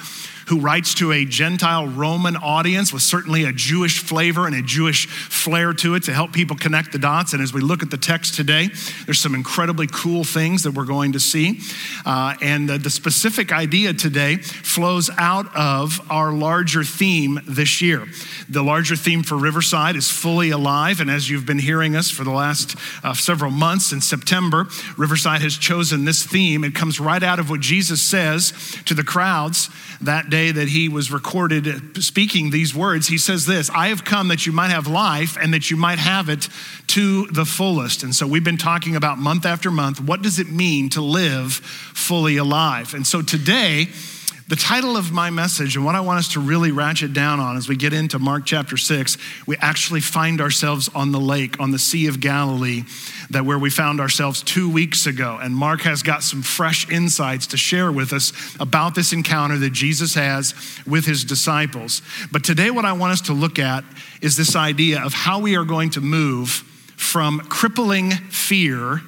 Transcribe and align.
who 0.52 0.60
writes 0.60 0.94
to 0.96 1.14
a 1.14 1.24
Gentile 1.24 1.88
Roman 1.88 2.36
audience 2.36 2.92
with 2.92 3.04
certainly 3.04 3.46
a 3.46 3.54
Jewish 3.54 4.00
flavor 4.00 4.48
and 4.48 4.54
a 4.54 4.62
Jewish 4.62 5.08
flair 5.08 5.72
to 5.76 5.96
it 5.96 6.04
to 6.04 6.14
help 6.14 6.34
people 6.34 6.58
connect 6.58 6.92
the 6.92 7.00
dots. 7.00 7.32
And 7.32 7.42
as 7.42 7.54
we 7.54 7.62
look 7.62 7.82
at 7.82 7.90
the 7.90 7.96
text 7.96 8.36
today, 8.36 8.68
there's 9.06 9.22
some 9.22 9.34
incredibly 9.34 9.88
cool 9.88 10.26
things 10.26 10.64
that 10.64 10.74
we're 10.74 10.84
going 10.84 11.14
to 11.14 11.22
see. 11.22 11.62
Uh, 12.06 12.36
and 12.42 12.68
the, 12.68 12.78
the 12.78 12.90
specific 12.90 13.54
idea 13.54 13.94
today 13.94 14.36
flows 14.36 15.10
out 15.18 15.46
of 15.56 16.02
our 16.12 16.34
larger 16.34 16.84
theme 16.84 17.40
this 17.48 17.82
year. 17.82 18.06
The 18.50 18.62
larger 18.62 18.98
theme 18.98 19.24
for 19.24 19.38
Riverside 19.38 19.96
is 19.96 20.12
fully 20.12 20.50
alive. 20.50 21.00
And 21.00 21.10
as 21.10 21.30
you've 21.30 21.46
been 21.46 21.60
hearing 21.60 21.96
us 21.96 22.12
for 22.12 22.26
the 22.26 22.32
last 22.32 22.76
uh, 23.06 23.14
several 23.14 23.52
months 23.52 23.94
in 23.94 24.02
September, 24.02 24.68
Riverside 24.98 25.42
has 25.44 25.58
chosen 25.58 26.04
this 26.04 26.26
theme. 26.26 26.66
It 26.66 26.76
comes 26.76 27.00
right 27.00 27.24
out 27.24 27.40
of 27.40 27.50
what 27.50 27.62
Jesus 27.62 28.02
says 28.02 28.52
to 28.84 28.94
the 28.94 29.06
crowds 29.06 29.70
that 30.02 30.30
day 30.30 30.41
that 30.50 30.68
he 30.68 30.90
was 30.90 31.12
recorded 31.12 32.04
speaking 32.04 32.50
these 32.50 32.74
words, 32.74 33.08
he 33.08 33.20
says 33.20 33.46
this 33.46 33.70
I 33.70 33.90
have 33.90 34.04
come 34.04 34.30
that 34.30 34.48
you 34.48 34.52
might 34.52 34.72
have 34.72 34.88
life 34.88 35.38
and 35.40 35.54
that 35.54 35.70
you 35.70 35.78
might 35.78 36.00
have 36.00 36.30
it 36.30 36.50
to 36.88 37.28
the 37.28 37.46
fullest. 37.46 38.02
And 38.02 38.16
so 38.16 38.26
we've 38.26 38.44
been 38.44 38.58
talking 38.58 38.96
about 38.96 39.20
month 39.20 39.46
after 39.46 39.70
month 39.70 40.02
what 40.02 40.24
does 40.24 40.40
it 40.40 40.50
mean 40.50 40.90
to 40.90 41.02
live 41.02 41.54
fully 41.54 42.38
alive? 42.38 42.96
And 42.96 43.06
so 43.06 43.22
today, 43.22 43.90
the 44.52 44.58
title 44.58 44.98
of 44.98 45.14
my 45.14 45.30
message 45.30 45.78
and 45.78 45.86
what 45.86 45.96
I 45.96 46.02
want 46.02 46.20
us 46.20 46.34
to 46.34 46.42
really 46.42 46.74
ratchet 46.74 47.14
down 47.14 47.40
on 47.40 47.56
as 47.56 47.70
we 47.70 47.78
get 47.78 47.94
into 47.94 48.20
Mark 48.20 48.44
chapter 48.46 48.76
6, 48.76 49.18
we 49.48 49.56
actually 49.62 50.02
find 50.02 50.42
ourselves 50.42 50.90
on 50.94 51.14
the 51.14 51.22
lake, 51.22 51.58
on 51.62 51.72
the 51.72 51.80
Sea 51.80 52.08
of 52.08 52.20
Galilee, 52.20 52.84
that 53.30 53.46
where 53.46 53.58
we 53.58 53.70
found 53.70 54.02
ourselves 54.02 54.44
two 54.44 54.70
weeks 54.70 55.06
ago. 55.06 55.40
And 55.42 55.56
Mark 55.56 55.84
has 55.84 56.04
got 56.04 56.22
some 56.22 56.42
fresh 56.42 56.90
insights 56.90 57.48
to 57.48 57.56
share 57.56 57.94
with 57.94 58.12
us 58.12 58.34
about 58.60 58.94
this 58.94 59.14
encounter 59.14 59.58
that 59.58 59.70
Jesus 59.70 60.16
has 60.16 60.54
with 60.86 61.06
his 61.06 61.24
disciples. 61.24 62.02
But 62.30 62.44
today, 62.44 62.72
what 62.72 62.84
I 62.84 62.92
want 62.92 63.14
us 63.14 63.22
to 63.28 63.34
look 63.34 63.58
at 63.58 63.86
is 64.22 64.36
this 64.36 64.58
idea 64.58 65.02
of 65.02 65.14
how 65.14 65.40
we 65.40 65.56
are 65.56 65.64
going 65.64 65.92
to 65.92 66.02
move 66.02 66.50
from 66.98 67.40
crippling 67.40 68.12
fear 68.12 69.00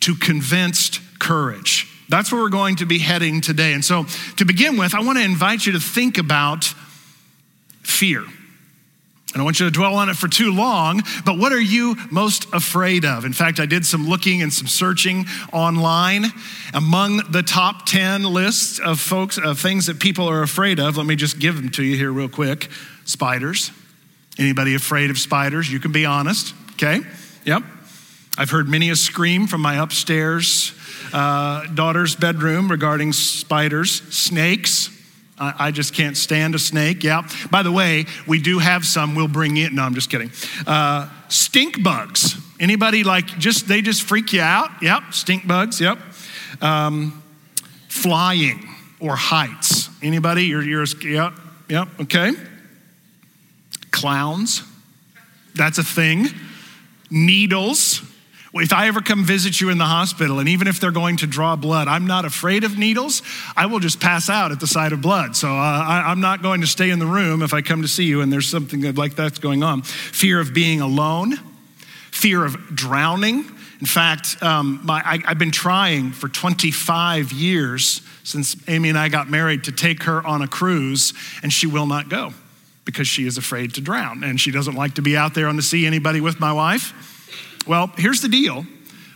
to 0.00 0.16
convinced 0.16 1.00
courage. 1.20 1.86
That's 2.10 2.32
where 2.32 2.42
we're 2.42 2.48
going 2.48 2.76
to 2.76 2.86
be 2.86 2.98
heading 2.98 3.40
today. 3.40 3.72
And 3.72 3.84
so, 3.84 4.04
to 4.36 4.44
begin 4.44 4.76
with, 4.76 4.94
I 4.94 5.00
want 5.00 5.18
to 5.18 5.24
invite 5.24 5.64
you 5.64 5.72
to 5.72 5.80
think 5.80 6.18
about 6.18 6.64
fear. 7.82 8.20
and 8.20 9.40
I 9.40 9.42
want 9.42 9.60
you 9.60 9.66
to 9.66 9.72
dwell 9.72 9.94
on 9.94 10.08
it 10.08 10.16
for 10.16 10.26
too 10.26 10.52
long, 10.52 11.02
but 11.24 11.38
what 11.38 11.52
are 11.52 11.60
you 11.60 11.96
most 12.10 12.52
afraid 12.52 13.04
of? 13.04 13.24
In 13.24 13.32
fact, 13.32 13.60
I 13.60 13.66
did 13.66 13.86
some 13.86 14.08
looking 14.08 14.42
and 14.42 14.52
some 14.52 14.66
searching 14.66 15.26
online. 15.52 16.24
Among 16.74 17.18
the 17.30 17.44
top 17.44 17.86
10 17.86 18.24
lists 18.24 18.80
of 18.80 18.98
folks, 18.98 19.38
of 19.38 19.60
things 19.60 19.86
that 19.86 20.00
people 20.00 20.28
are 20.28 20.42
afraid 20.42 20.80
of, 20.80 20.96
let 20.96 21.06
me 21.06 21.14
just 21.14 21.38
give 21.38 21.56
them 21.56 21.68
to 21.70 21.84
you 21.84 21.96
here 21.96 22.10
real 22.10 22.28
quick. 22.28 22.68
Spiders. 23.04 23.70
Anybody 24.36 24.74
afraid 24.74 25.10
of 25.10 25.18
spiders? 25.18 25.70
You 25.70 25.78
can 25.78 25.92
be 25.92 26.06
honest, 26.06 26.54
okay? 26.72 27.00
Yep. 27.44 27.62
I've 28.38 28.50
heard 28.50 28.68
many 28.68 28.90
a 28.90 28.96
scream 28.96 29.46
from 29.46 29.60
my 29.60 29.82
upstairs 29.82 30.72
uh, 31.12 31.66
daughter's 31.66 32.14
bedroom 32.14 32.70
regarding 32.70 33.12
spiders, 33.12 34.02
snakes. 34.14 34.90
I, 35.38 35.54
I, 35.58 35.70
just 35.70 35.94
can't 35.94 36.16
stand 36.16 36.54
a 36.54 36.58
snake. 36.58 37.02
Yeah. 37.02 37.26
By 37.50 37.62
the 37.62 37.72
way, 37.72 38.06
we 38.26 38.40
do 38.40 38.58
have 38.58 38.84
some. 38.84 39.14
We'll 39.14 39.28
bring 39.28 39.56
in. 39.56 39.74
No, 39.74 39.82
I'm 39.82 39.94
just 39.94 40.10
kidding. 40.10 40.30
Uh, 40.66 41.08
stink 41.28 41.82
bugs. 41.82 42.36
Anybody 42.60 43.04
like 43.04 43.26
just 43.38 43.66
they 43.66 43.80
just 43.80 44.02
freak 44.02 44.32
you 44.32 44.42
out? 44.42 44.70
Yep. 44.82 45.02
Stink 45.12 45.46
bugs. 45.46 45.80
Yep. 45.80 45.98
Um, 46.60 47.22
flying 47.88 48.68
or 49.00 49.16
heights. 49.16 49.88
Anybody? 50.02 50.44
You're, 50.44 50.62
you're 50.62 50.84
yep. 51.02 51.32
Yep. 51.68 51.88
Okay. 52.02 52.32
Clowns. 53.90 54.62
That's 55.54 55.78
a 55.78 55.84
thing. 55.84 56.26
Needles. 57.10 58.02
If 58.52 58.72
I 58.72 58.88
ever 58.88 59.00
come 59.00 59.24
visit 59.24 59.60
you 59.60 59.70
in 59.70 59.78
the 59.78 59.84
hospital, 59.84 60.40
and 60.40 60.48
even 60.48 60.66
if 60.66 60.80
they're 60.80 60.90
going 60.90 61.18
to 61.18 61.26
draw 61.26 61.54
blood, 61.54 61.86
I'm 61.86 62.06
not 62.06 62.24
afraid 62.24 62.64
of 62.64 62.76
needles. 62.76 63.22
I 63.56 63.66
will 63.66 63.78
just 63.78 64.00
pass 64.00 64.28
out 64.28 64.50
at 64.50 64.58
the 64.58 64.66
sight 64.66 64.92
of 64.92 65.00
blood. 65.00 65.36
So 65.36 65.48
uh, 65.48 65.52
I, 65.52 66.10
am 66.10 66.20
not 66.20 66.42
going 66.42 66.60
to 66.62 66.66
stay 66.66 66.90
in 66.90 66.98
the 66.98 67.06
room 67.06 67.42
if 67.42 67.54
I 67.54 67.62
come 67.62 67.82
to 67.82 67.88
see 67.88 68.04
you 68.04 68.22
and 68.22 68.32
there's 68.32 68.48
something 68.48 68.82
like 68.94 69.14
that's 69.14 69.38
going 69.38 69.62
on. 69.62 69.82
Fear 69.82 70.40
of 70.40 70.52
being 70.52 70.80
alone, 70.80 71.36
fear 72.10 72.44
of 72.44 72.74
drowning. 72.74 73.44
In 73.78 73.86
fact, 73.86 74.42
um, 74.42 74.80
my, 74.82 75.00
I, 75.04 75.20
I've 75.26 75.38
been 75.38 75.52
trying 75.52 76.10
for 76.10 76.28
25 76.28 77.32
years 77.32 78.02
since 78.24 78.56
Amy 78.68 78.88
and 78.88 78.98
I 78.98 79.08
got 79.08 79.30
married 79.30 79.64
to 79.64 79.72
take 79.72 80.02
her 80.02 80.26
on 80.26 80.42
a 80.42 80.48
cruise, 80.48 81.14
and 81.42 81.52
she 81.52 81.66
will 81.66 81.86
not 81.86 82.08
go 82.08 82.34
because 82.84 83.06
she 83.06 83.26
is 83.26 83.38
afraid 83.38 83.74
to 83.74 83.80
drown 83.80 84.24
and 84.24 84.40
she 84.40 84.50
doesn't 84.50 84.74
like 84.74 84.94
to 84.94 85.02
be 85.02 85.16
out 85.16 85.34
there 85.34 85.46
on 85.46 85.54
the 85.54 85.62
sea 85.62 85.86
anybody 85.86 86.20
with 86.20 86.40
my 86.40 86.52
wife 86.52 86.92
well, 87.66 87.92
here's 87.96 88.20
the 88.20 88.28
deal 88.28 88.66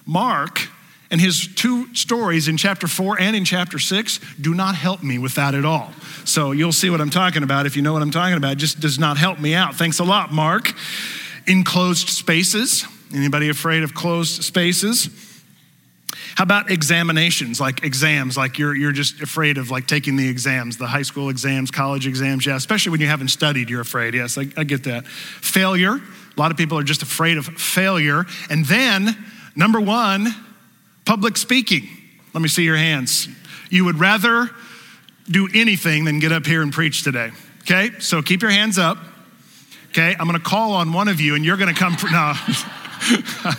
Mark 0.06 0.68
and 1.10 1.20
his 1.20 1.48
two 1.54 1.94
stories 1.94 2.48
in 2.48 2.56
chapter 2.56 2.86
four 2.86 3.20
and 3.20 3.36
in 3.36 3.44
chapter 3.44 3.78
six 3.78 4.18
do 4.40 4.54
not 4.54 4.74
help 4.74 5.02
me 5.02 5.18
with 5.18 5.34
that 5.36 5.54
at 5.54 5.64
all. 5.64 5.92
So 6.24 6.52
you'll 6.52 6.72
see 6.72 6.90
what 6.90 7.00
I'm 7.00 7.10
talking 7.10 7.42
about. 7.42 7.66
If 7.66 7.76
you 7.76 7.82
know 7.82 7.92
what 7.92 8.02
I'm 8.02 8.10
talking 8.10 8.36
about, 8.36 8.52
it 8.52 8.58
just 8.58 8.80
does 8.80 8.98
not 8.98 9.16
help 9.16 9.38
me 9.38 9.54
out. 9.54 9.74
Thanks 9.76 9.98
a 9.98 10.04
lot, 10.04 10.32
Mark. 10.32 10.72
Enclosed 11.46 12.08
spaces. 12.08 12.84
Anybody 13.14 13.48
afraid 13.48 13.82
of 13.82 13.94
closed 13.94 14.42
spaces? 14.42 15.08
How 16.34 16.42
about 16.42 16.70
examinations, 16.70 17.60
like 17.60 17.84
exams, 17.84 18.36
like 18.36 18.58
you're, 18.58 18.74
you're 18.74 18.92
just 18.92 19.20
afraid 19.20 19.56
of 19.56 19.70
like 19.70 19.86
taking 19.86 20.16
the 20.16 20.28
exams, 20.28 20.76
the 20.76 20.86
high 20.86 21.02
school 21.02 21.28
exams, 21.28 21.70
college 21.70 22.08
exams, 22.08 22.44
yeah, 22.44 22.56
especially 22.56 22.90
when 22.90 23.00
you 23.00 23.06
haven't 23.06 23.28
studied, 23.28 23.70
you're 23.70 23.80
afraid. 23.80 24.14
Yes, 24.14 24.36
I, 24.36 24.48
I 24.56 24.64
get 24.64 24.82
that. 24.84 25.06
Failure, 25.06 26.00
a 26.36 26.40
lot 26.40 26.50
of 26.50 26.56
people 26.56 26.78
are 26.78 26.82
just 26.82 27.02
afraid 27.02 27.36
of 27.36 27.46
failure. 27.46 28.24
And 28.50 28.64
then, 28.66 29.16
number 29.54 29.80
one, 29.80 30.34
public 31.04 31.36
speaking. 31.36 31.88
Let 32.32 32.42
me 32.42 32.48
see 32.48 32.64
your 32.64 32.76
hands. 32.76 33.28
You 33.70 33.84
would 33.84 34.00
rather 34.00 34.50
do 35.28 35.48
anything 35.54 36.04
than 36.04 36.18
get 36.18 36.32
up 36.32 36.46
here 36.46 36.62
and 36.62 36.72
preach 36.72 37.02
today. 37.02 37.30
Okay, 37.62 37.90
so 37.98 38.20
keep 38.20 38.42
your 38.42 38.50
hands 38.50 38.78
up. 38.78 38.98
Okay, 39.88 40.14
I'm 40.18 40.26
gonna 40.26 40.40
call 40.40 40.72
on 40.72 40.92
one 40.92 41.08
of 41.08 41.20
you 41.20 41.34
and 41.34 41.44
you're 41.44 41.56
gonna 41.56 41.72
come. 41.72 41.96
No. 42.10 42.34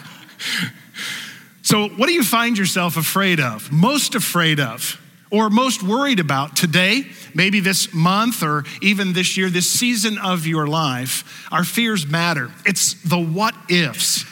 so, 1.61 1.87
what 1.87 2.07
do 2.07 2.13
you 2.13 2.23
find 2.23 2.57
yourself 2.57 2.97
afraid 2.97 3.39
of? 3.39 3.71
Most 3.71 4.15
afraid 4.15 4.59
of? 4.59 5.01
Or 5.31 5.49
most 5.49 5.83
worried 5.83 6.19
about 6.19 6.55
today, 6.55 7.07
maybe 7.33 7.59
this 7.59 7.93
month, 7.93 8.43
or 8.43 8.63
even 8.81 9.13
this 9.13 9.37
year, 9.37 9.49
this 9.49 9.69
season 9.69 10.17
of 10.17 10.45
your 10.45 10.67
life, 10.67 11.47
our 11.51 11.63
fears 11.63 12.05
matter. 12.05 12.51
It's 12.65 12.93
the 13.03 13.19
what 13.19 13.55
ifs. 13.69 14.23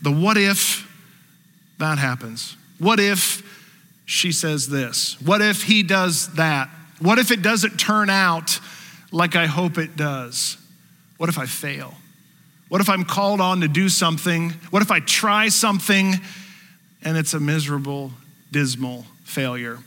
The 0.00 0.12
what 0.12 0.36
if 0.36 0.86
that 1.78 1.98
happens? 1.98 2.56
What 2.78 3.00
if 3.00 3.42
she 4.06 4.32
says 4.32 4.68
this? 4.68 5.20
What 5.20 5.42
if 5.42 5.62
he 5.64 5.82
does 5.82 6.32
that? 6.34 6.70
What 7.00 7.18
if 7.18 7.30
it 7.30 7.42
doesn't 7.42 7.78
turn 7.78 8.10
out 8.10 8.60
like 9.10 9.36
I 9.36 9.46
hope 9.46 9.78
it 9.78 9.96
does? 9.96 10.56
What 11.16 11.28
if 11.28 11.38
I 11.38 11.46
fail? 11.46 11.94
What 12.68 12.80
if 12.80 12.88
I'm 12.88 13.04
called 13.04 13.40
on 13.40 13.60
to 13.62 13.68
do 13.68 13.88
something? 13.88 14.50
What 14.70 14.82
if 14.82 14.90
I 14.90 15.00
try 15.00 15.48
something 15.48 16.14
and 17.02 17.16
it's 17.16 17.34
a 17.34 17.40
miserable, 17.40 18.12
dismal 18.52 19.06
failure? 19.24 19.78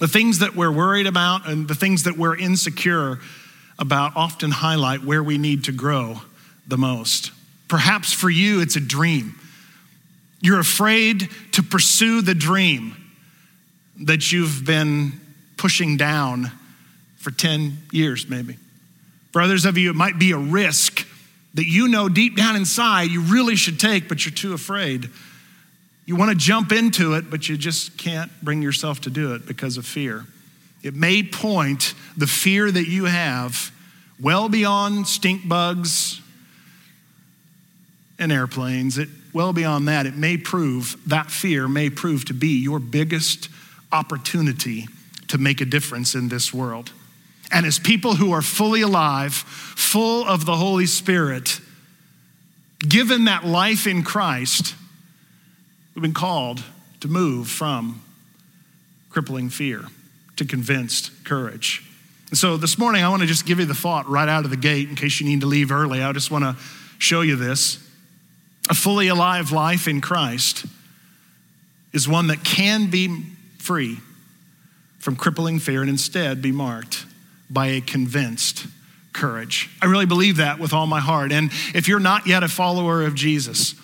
The 0.00 0.08
things 0.08 0.38
that 0.40 0.56
we're 0.56 0.72
worried 0.72 1.06
about 1.06 1.46
and 1.46 1.68
the 1.68 1.74
things 1.74 2.04
that 2.04 2.16
we're 2.16 2.36
insecure 2.36 3.20
about 3.78 4.16
often 4.16 4.50
highlight 4.50 5.04
where 5.04 5.22
we 5.22 5.38
need 5.38 5.64
to 5.64 5.72
grow 5.72 6.22
the 6.66 6.78
most. 6.78 7.32
Perhaps 7.68 8.12
for 8.12 8.28
you, 8.30 8.60
it's 8.60 8.76
a 8.76 8.80
dream. 8.80 9.38
You're 10.40 10.58
afraid 10.58 11.28
to 11.52 11.62
pursue 11.62 12.22
the 12.22 12.34
dream 12.34 12.96
that 14.02 14.32
you've 14.32 14.64
been 14.64 15.12
pushing 15.58 15.98
down 15.98 16.50
for 17.18 17.30
10 17.30 17.76
years, 17.92 18.28
maybe. 18.28 18.56
For 19.32 19.42
others 19.42 19.66
of 19.66 19.76
you, 19.76 19.90
it 19.90 19.96
might 19.96 20.18
be 20.18 20.32
a 20.32 20.38
risk 20.38 21.06
that 21.54 21.66
you 21.66 21.88
know 21.88 22.08
deep 22.08 22.36
down 22.36 22.56
inside 22.56 23.10
you 23.10 23.20
really 23.20 23.56
should 23.56 23.78
take, 23.78 24.08
but 24.08 24.24
you're 24.24 24.32
too 24.32 24.54
afraid. 24.54 25.10
You 26.06 26.16
want 26.16 26.30
to 26.30 26.36
jump 26.36 26.72
into 26.72 27.14
it, 27.14 27.30
but 27.30 27.48
you 27.48 27.56
just 27.56 27.96
can't 27.96 28.30
bring 28.42 28.62
yourself 28.62 29.02
to 29.02 29.10
do 29.10 29.34
it 29.34 29.46
because 29.46 29.76
of 29.76 29.86
fear. 29.86 30.26
It 30.82 30.94
may 30.94 31.22
point 31.22 31.94
the 32.16 32.26
fear 32.26 32.70
that 32.70 32.88
you 32.88 33.04
have 33.04 33.70
well 34.20 34.48
beyond 34.48 35.06
stink 35.06 35.46
bugs 35.48 36.20
and 38.18 38.32
airplanes. 38.32 38.98
It 38.98 39.08
well 39.32 39.52
beyond 39.52 39.88
that, 39.88 40.06
it 40.06 40.16
may 40.16 40.36
prove 40.36 40.96
that 41.06 41.30
fear 41.30 41.68
may 41.68 41.90
prove 41.90 42.24
to 42.26 42.34
be 42.34 42.60
your 42.62 42.80
biggest 42.80 43.48
opportunity 43.92 44.88
to 45.28 45.38
make 45.38 45.60
a 45.60 45.64
difference 45.64 46.14
in 46.14 46.28
this 46.28 46.52
world. 46.52 46.92
And 47.52 47.66
as 47.66 47.78
people 47.78 48.14
who 48.14 48.32
are 48.32 48.42
fully 48.42 48.80
alive, 48.80 49.32
full 49.34 50.26
of 50.26 50.46
the 50.46 50.56
Holy 50.56 50.86
Spirit, 50.86 51.60
given 52.80 53.24
that 53.24 53.44
life 53.44 53.86
in 53.86 54.02
Christ, 54.02 54.74
we've 55.94 56.02
been 56.02 56.14
called 56.14 56.62
to 57.00 57.08
move 57.08 57.48
from 57.48 58.02
crippling 59.10 59.50
fear 59.50 59.84
to 60.36 60.44
convinced 60.44 61.10
courage. 61.24 61.84
And 62.30 62.38
so 62.38 62.56
this 62.56 62.78
morning, 62.78 63.02
I 63.02 63.08
want 63.08 63.22
to 63.22 63.28
just 63.28 63.44
give 63.44 63.58
you 63.58 63.66
the 63.66 63.74
thought 63.74 64.08
right 64.08 64.28
out 64.28 64.44
of 64.44 64.50
the 64.50 64.56
gate 64.56 64.88
in 64.88 64.94
case 64.94 65.20
you 65.20 65.26
need 65.26 65.40
to 65.40 65.46
leave 65.46 65.72
early. 65.72 66.02
I 66.02 66.12
just 66.12 66.30
want 66.30 66.44
to 66.44 66.56
show 66.98 67.22
you 67.22 67.36
this. 67.36 67.84
A 68.68 68.74
fully 68.74 69.08
alive 69.08 69.50
life 69.50 69.88
in 69.88 70.00
Christ 70.00 70.64
is 71.92 72.08
one 72.08 72.28
that 72.28 72.44
can 72.44 72.88
be 72.88 73.24
free 73.58 73.98
from 75.00 75.16
crippling 75.16 75.58
fear 75.58 75.80
and 75.80 75.90
instead 75.90 76.40
be 76.40 76.52
marked 76.52 77.04
by 77.50 77.66
a 77.68 77.80
convinced 77.80 78.66
courage. 79.12 79.68
I 79.82 79.86
really 79.86 80.06
believe 80.06 80.36
that 80.36 80.60
with 80.60 80.72
all 80.72 80.86
my 80.86 81.00
heart. 81.00 81.32
And 81.32 81.50
if 81.74 81.88
you're 81.88 81.98
not 81.98 82.26
yet 82.28 82.44
a 82.44 82.48
follower 82.48 83.02
of 83.02 83.14
Jesus, 83.16 83.74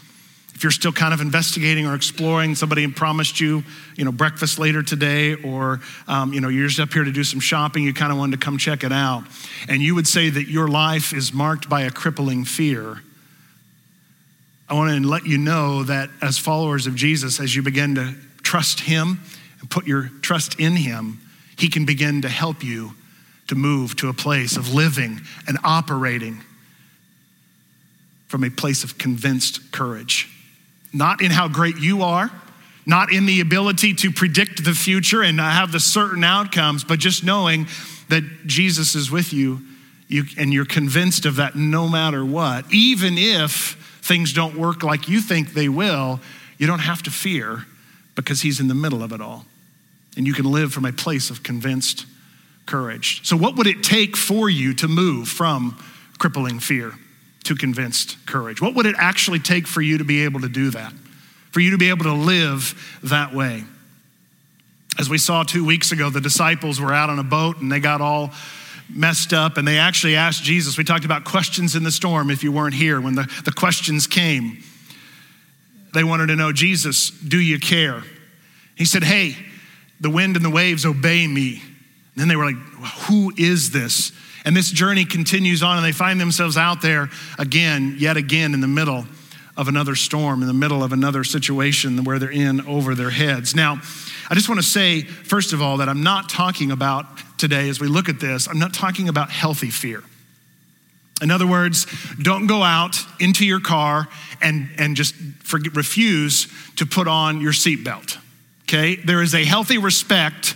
if 0.56 0.62
you're 0.62 0.73
still 0.73 0.91
kind 0.91 1.12
of 1.12 1.20
investigating 1.20 1.87
or 1.87 1.94
exploring, 1.94 2.55
somebody 2.55 2.87
promised 2.88 3.41
you, 3.41 3.62
you 3.94 4.06
know, 4.06 4.11
breakfast 4.11 4.58
later 4.58 4.82
today, 4.82 5.35
or 5.35 5.81
um, 6.08 6.32
you 6.32 6.41
know, 6.41 6.49
you're 6.49 6.67
just 6.67 6.81
up 6.81 6.94
here 6.94 7.05
to 7.05 7.12
do 7.12 7.25
some 7.25 7.41
shopping, 7.41 7.85
you 7.85 7.93
kind 7.93 8.11
of 8.11 8.17
wanted 8.17 8.41
to 8.41 8.43
come 8.43 8.56
check 8.56 8.82
it 8.82 8.91
out, 8.91 9.25
and 9.69 9.82
you 9.82 9.94
would 9.94 10.08
say 10.08 10.31
that 10.31 10.49
your 10.49 10.67
life 10.67 11.12
is 11.12 11.31
marked 11.31 11.69
by 11.69 11.82
a 11.82 11.91
crippling 11.91 12.47
fear. 12.47 13.03
I 14.67 14.73
want 14.73 14.91
to 14.91 15.06
let 15.06 15.26
you 15.26 15.37
know 15.37 15.82
that 15.82 16.08
as 16.23 16.38
followers 16.38 16.87
of 16.87 16.94
Jesus, 16.94 17.38
as 17.38 17.55
you 17.55 17.62
begin 17.62 17.94
to 17.97 18.14
trust 18.43 18.81
Him 18.81 19.20
and 19.61 19.69
put 19.69 19.87
your 19.87 20.11
trust 20.23 20.59
in 20.59 20.75
Him, 20.75 21.20
He 21.59 21.69
can 21.69 21.85
begin 21.85 22.23
to 22.23 22.31
help 22.31 22.64
you 22.64 22.94
to 23.49 23.55
move 23.55 23.94
to 23.97 24.09
a 24.09 24.14
place 24.14 24.56
of 24.56 24.73
living 24.73 25.20
and 25.47 25.59
operating 25.62 26.41
from 28.26 28.43
a 28.43 28.49
place 28.49 28.85
of 28.85 28.97
convinced 28.97 29.70
courage. 29.70 30.32
Not 30.97 31.21
in 31.21 31.31
how 31.31 31.47
great 31.47 31.77
you 31.77 32.03
are, 32.03 32.31
not 32.87 33.13
in 33.13 33.27
the 33.27 33.41
ability 33.41 33.93
to 33.95 34.11
predict 34.11 34.65
the 34.65 34.73
future 34.73 35.23
and 35.23 35.39
have 35.39 35.71
the 35.71 35.79
certain 35.79 36.25
outcomes, 36.25 36.85
but 36.85 36.99
just 36.99 37.23
knowing 37.23 37.67
that 38.09 38.25
Jesus 38.47 38.95
is 38.95 39.11
with 39.11 39.31
you, 39.31 39.61
you 40.09 40.25
and 40.39 40.55
you're 40.55 40.65
convinced 40.65 41.27
of 41.27 41.37
that 41.37 41.55
no 41.55 41.87
matter 41.87 42.25
what. 42.25 42.65
Even 42.73 43.19
if 43.19 43.75
things 44.01 44.33
don't 44.33 44.57
work 44.57 44.83
like 44.83 45.07
you 45.07 45.21
think 45.21 45.53
they 45.53 45.69
will, 45.69 46.19
you 46.57 46.67
don't 46.67 46.79
have 46.79 47.03
to 47.03 47.11
fear 47.11 47.67
because 48.15 48.41
He's 48.41 48.59
in 48.59 48.69
the 48.69 48.75
middle 48.75 49.03
of 49.03 49.13
it 49.13 49.21
all. 49.21 49.45
And 50.17 50.27
you 50.27 50.33
can 50.33 50.47
live 50.47 50.73
from 50.73 50.87
a 50.87 50.93
place 50.93 51.29
of 51.29 51.43
convinced 51.43 52.07
courage. 52.65 53.21
So, 53.29 53.37
what 53.37 53.57
would 53.57 53.67
it 53.67 53.83
take 53.83 54.17
for 54.17 54.49
you 54.49 54.73
to 54.75 54.89
move 54.89 55.29
from 55.29 55.77
crippling 56.19 56.59
fear 56.59 56.95
to 57.47 57.57
convinced 57.57 58.25
courage? 58.27 58.61
What 58.61 58.75
would 58.75 58.87
it 58.87 58.97
actually 58.99 59.39
take 59.39 59.67
for 59.67 59.81
you 59.81 59.99
to 59.99 60.05
be 60.05 60.25
able 60.25 60.41
to 60.41 60.49
do 60.49 60.71
that? 60.71 60.93
For 61.51 61.61
you 61.61 61.71
to 61.71 61.79
be 61.79 61.89
able 61.89 62.05
to 62.05 62.13
live 62.13 62.99
that 63.05 63.35
way? 63.35 63.65
As 64.99 65.09
we 65.09 65.19
saw 65.19 65.43
two 65.43 65.65
weeks 65.65 65.93
ago, 65.93 66.11
the 66.11 66.21
disciples 66.21 66.81
were 66.81 66.93
out 66.93 67.11
on 67.11 67.19
a 67.19 67.25
boat 67.25 67.59
and 67.59 67.71
they 67.71 67.81
got 67.81 68.01
all 68.01 68.33
messed 68.89 69.33
up 69.33 69.57
and 69.57 69.67
they 69.67 69.79
actually 69.79 70.17
asked 70.17 70.43
Jesus. 70.43 70.79
We 70.79 70.85
talked 70.85 71.05
about 71.05 71.25
questions 71.25 71.75
in 71.75 71.83
the 71.83 71.91
storm 71.91 72.31
if 72.31 72.43
you 72.43 72.53
weren't 72.53 72.75
here 72.75 73.01
when 73.01 73.15
the, 73.15 73.31
the 73.45 73.53
questions 73.53 74.07
came. 74.07 74.63
They 75.93 76.05
wanted 76.05 76.29
to 76.29 76.37
know, 76.37 76.53
Jesus, 76.53 77.11
do 77.11 77.39
you 77.39 77.59
care? 77.59 78.03
He 78.75 78.85
said, 78.85 79.03
Hey, 79.03 79.37
the 80.01 80.11
wind 80.11 80.37
and 80.37 80.45
the 80.45 80.51
waves 80.51 80.85
obey 80.85 81.27
me. 81.27 81.63
And 81.63 82.17
then 82.17 82.29
they 82.29 82.37
were 82.37 82.45
like, 82.45 82.57
Who 83.09 83.33
is 83.37 83.71
this? 83.71 84.13
And 84.47 84.57
this 84.57 84.71
journey 84.71 85.05
continues 85.05 85.63
on, 85.63 85.77
and 85.77 85.85
they 85.85 85.93
find 85.93 86.21
themselves 86.21 86.57
out 86.57 86.81
there 86.81 87.11
again, 87.39 87.97
yet 87.99 88.17
again, 88.17 88.55
in 88.55 88.61
the 88.61 88.69
middle 88.69 89.05
of 89.57 89.69
another 89.69 89.97
storm, 89.97 90.41
in 90.41 90.47
the 90.47 90.55
middle 90.55 90.85
of 90.85 90.93
another 90.93 91.25
situation 91.25 92.05
where 92.05 92.19
they're 92.19 92.31
in 92.31 92.61
over 92.67 92.95
their 92.95 93.11
heads. 93.11 93.57
Now, 93.57 93.81
I 94.31 94.35
just 94.35 94.49
want 94.49 94.61
to 94.61 94.67
say, 94.67 95.03
first 95.03 95.53
of 95.53 95.61
all, 95.61 95.79
that 95.79 95.89
I'm 95.89 96.03
not 96.03 96.29
talking 96.29 96.71
about 96.71 97.07
today, 97.39 97.69
as 97.69 97.81
we 97.81 97.89
look 97.89 98.09
at 98.09 98.21
this, 98.21 98.47
I'm 98.47 98.59
not 98.59 98.73
talking 98.73 99.09
about 99.09 99.31
healthy 99.31 99.71
fear. 99.71 100.03
In 101.21 101.31
other 101.31 101.47
words, 101.47 101.87
don't 102.21 102.47
go 102.47 102.63
out 102.63 102.99
into 103.19 103.45
your 103.45 103.61
car 103.61 104.07
and, 104.41 104.69
and 104.79 104.95
just 104.95 105.15
forget, 105.43 105.75
refuse 105.75 106.47
to 106.77 106.87
put 106.87 107.09
on 107.09 107.41
your 107.41 107.53
seatbelt. 107.53 108.19
Okay? 108.65 108.97
There 108.97 109.23
is 109.23 109.35
a 109.35 109.45
healthy 109.45 109.79
respect 109.79 110.55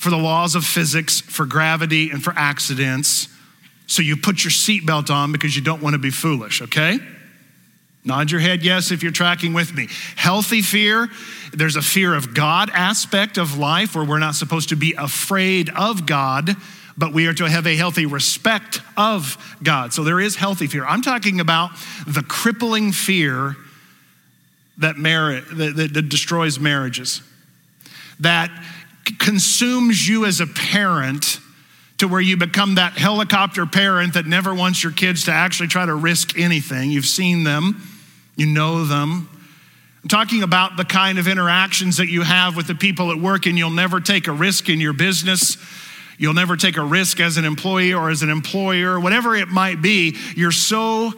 for 0.00 0.08
the 0.08 0.16
laws 0.16 0.54
of 0.54 0.64
physics, 0.64 1.20
for 1.20 1.44
gravity, 1.44 2.08
and 2.08 2.24
for 2.24 2.32
accidents. 2.34 3.28
So 3.86 4.00
you 4.00 4.16
put 4.16 4.42
your 4.42 4.50
seatbelt 4.50 5.10
on 5.10 5.30
because 5.30 5.54
you 5.54 5.60
don't 5.60 5.82
want 5.82 5.92
to 5.92 5.98
be 5.98 6.08
foolish, 6.08 6.62
okay? 6.62 6.98
Nod 8.02 8.30
your 8.30 8.40
head 8.40 8.62
yes 8.62 8.92
if 8.92 9.02
you're 9.02 9.12
tracking 9.12 9.52
with 9.52 9.74
me. 9.74 9.88
Healthy 10.16 10.62
fear, 10.62 11.10
there's 11.52 11.76
a 11.76 11.82
fear 11.82 12.14
of 12.14 12.32
God 12.32 12.70
aspect 12.72 13.36
of 13.36 13.58
life 13.58 13.94
where 13.94 14.02
we're 14.02 14.18
not 14.18 14.34
supposed 14.36 14.70
to 14.70 14.74
be 14.76 14.94
afraid 14.94 15.68
of 15.76 16.06
God, 16.06 16.56
but 16.96 17.12
we 17.12 17.26
are 17.26 17.34
to 17.34 17.44
have 17.44 17.66
a 17.66 17.76
healthy 17.76 18.06
respect 18.06 18.80
of 18.96 19.36
God. 19.62 19.92
So 19.92 20.02
there 20.02 20.18
is 20.18 20.34
healthy 20.34 20.66
fear. 20.66 20.86
I'm 20.86 21.02
talking 21.02 21.40
about 21.40 21.72
the 22.06 22.22
crippling 22.22 22.92
fear 22.92 23.54
that, 24.78 24.96
that, 24.96 25.74
that, 25.76 25.92
that 25.92 26.08
destroys 26.08 26.58
marriages. 26.58 27.20
That 28.20 28.50
consumes 29.18 30.06
you 30.06 30.24
as 30.24 30.40
a 30.40 30.46
parent 30.46 31.40
to 31.98 32.08
where 32.08 32.20
you 32.20 32.36
become 32.36 32.76
that 32.76 32.94
helicopter 32.94 33.66
parent 33.66 34.14
that 34.14 34.26
never 34.26 34.54
wants 34.54 34.82
your 34.82 34.92
kids 34.92 35.24
to 35.24 35.32
actually 35.32 35.68
try 35.68 35.84
to 35.84 35.94
risk 35.94 36.38
anything. 36.38 36.90
You've 36.90 37.04
seen 37.04 37.44
them, 37.44 37.82
you 38.36 38.46
know 38.46 38.84
them. 38.84 39.28
I'm 40.02 40.08
talking 40.08 40.42
about 40.42 40.78
the 40.78 40.84
kind 40.84 41.18
of 41.18 41.28
interactions 41.28 41.98
that 41.98 42.08
you 42.08 42.22
have 42.22 42.56
with 42.56 42.66
the 42.66 42.74
people 42.74 43.10
at 43.10 43.18
work, 43.18 43.44
and 43.44 43.58
you'll 43.58 43.68
never 43.68 44.00
take 44.00 44.28
a 44.28 44.32
risk 44.32 44.70
in 44.70 44.80
your 44.80 44.94
business. 44.94 45.58
You'll 46.16 46.34
never 46.34 46.56
take 46.56 46.78
a 46.78 46.82
risk 46.82 47.20
as 47.20 47.36
an 47.36 47.44
employee 47.44 47.92
or 47.92 48.08
as 48.08 48.22
an 48.22 48.30
employer, 48.30 48.98
whatever 48.98 49.36
it 49.36 49.48
might 49.48 49.82
be. 49.82 50.16
You're 50.34 50.52
so 50.52 51.12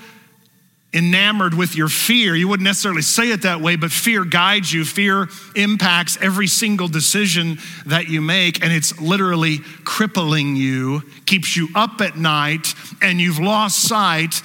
enamored 0.95 1.55
with 1.55 1.75
your 1.75 1.89
fear. 1.89 2.37
You 2.37 2.49
wouldn't 2.49 2.65
necessarily 2.65 3.03
say 3.03 3.31
it 3.31 3.43
that 3.43 3.61
way, 3.61 3.77
but 3.77 3.91
fear 3.91 4.25
guides 4.25 4.73
you. 4.73 4.85
Fear 4.85 5.29
impacts 5.57 6.19
every 6.21 6.47
single 6.47 6.89
decision 6.89 7.59
that 7.87 8.09
you 8.09 8.21
make, 8.21 8.63
and 8.63 8.73
it's 8.73 9.01
literally 9.01 9.59
crippling 9.85 10.55
you, 10.55 11.03
keeps 11.25 11.57
you 11.57 11.69
up 11.75 12.01
at 12.01 12.17
night, 12.17 12.75
and 13.01 13.21
you've 13.21 13.39
lost 13.39 13.81
sight 13.81 14.43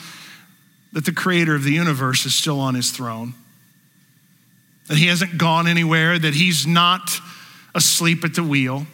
that 0.94 1.06
the 1.06 1.12
creator 1.12 1.54
of 1.54 1.64
the 1.64 1.74
universe 1.74 2.26
is 2.26 2.34
still 2.34 2.60
on 2.60 2.76
his 2.76 2.92
throne, 2.92 3.34
that 4.88 4.98
he 4.98 5.08
hasn't 5.08 5.38
gone 5.38 5.68
anywhere, 5.68 6.18
that 6.18 6.34
he's 6.34 6.66
not 6.66 7.20
asleep 7.76 8.24
at 8.24 8.36
the 8.36 8.44
wheel. 8.44 8.88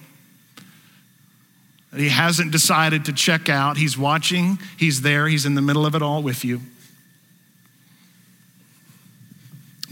He 1.95 2.09
hasn't 2.09 2.51
decided 2.51 3.05
to 3.05 3.13
check 3.13 3.47
out. 3.47 3.77
He's 3.77 3.95
watching, 3.95 4.57
he's 4.77 5.03
there, 5.03 5.27
he's 5.27 5.45
in 5.45 5.53
the 5.53 5.61
middle 5.61 5.85
of 5.85 5.93
it 5.93 6.01
all 6.01 6.23
with 6.23 6.43
you. 6.43 6.61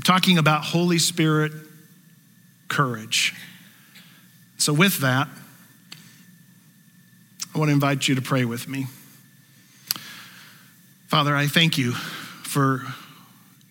Talking 0.04 0.38
about 0.38 0.64
Holy 0.64 1.00
Spirit 1.00 1.52
courage. 2.68 3.34
So, 4.58 4.74
with 4.74 5.00
that, 5.00 5.28
I 7.54 7.58
want 7.58 7.70
to 7.70 7.74
invite 7.74 8.08
you 8.08 8.16
to 8.16 8.22
pray 8.22 8.46
with 8.46 8.68
me. 8.68 8.88
Father, 11.08 11.36
I 11.36 11.48
thank 11.48 11.78
you 11.78 11.92
for 11.92 12.84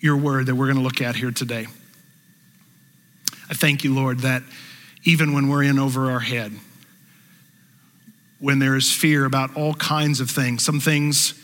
your 0.01 0.17
word 0.17 0.47
that 0.47 0.55
we're 0.55 0.67
going 0.67 0.77
to 0.77 0.83
look 0.83 1.01
at 1.01 1.17
here 1.17 1.31
today. 1.31 1.67
I 3.49 3.55
thank 3.55 3.85
you, 3.85 3.95
Lord, 3.95 4.21
that 4.21 4.43
even 5.05 5.33
when 5.33 5.49
we're 5.49 5.63
in 5.63 5.79
over 5.79 6.11
our 6.11 6.21
head, 6.21 6.53
when 8.39 8.59
there 8.59 8.77
is 8.77 8.93
fear 8.93 9.25
about 9.25 9.57
all 9.57 9.75
kinds 9.75 10.21
of 10.21 10.31
things, 10.31 10.65
some 10.65 10.81
things 10.81 11.35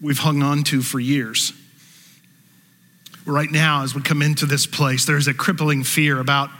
we've 0.00 0.18
hung 0.18 0.42
on 0.42 0.64
to 0.64 0.82
for 0.82 0.98
years. 0.98 1.52
Right 3.24 3.50
now, 3.50 3.84
as 3.84 3.94
we 3.94 4.02
come 4.02 4.20
into 4.22 4.46
this 4.46 4.66
place, 4.66 5.04
there's 5.04 5.28
a 5.28 5.34
crippling 5.34 5.84
fear 5.84 6.18
about 6.18 6.50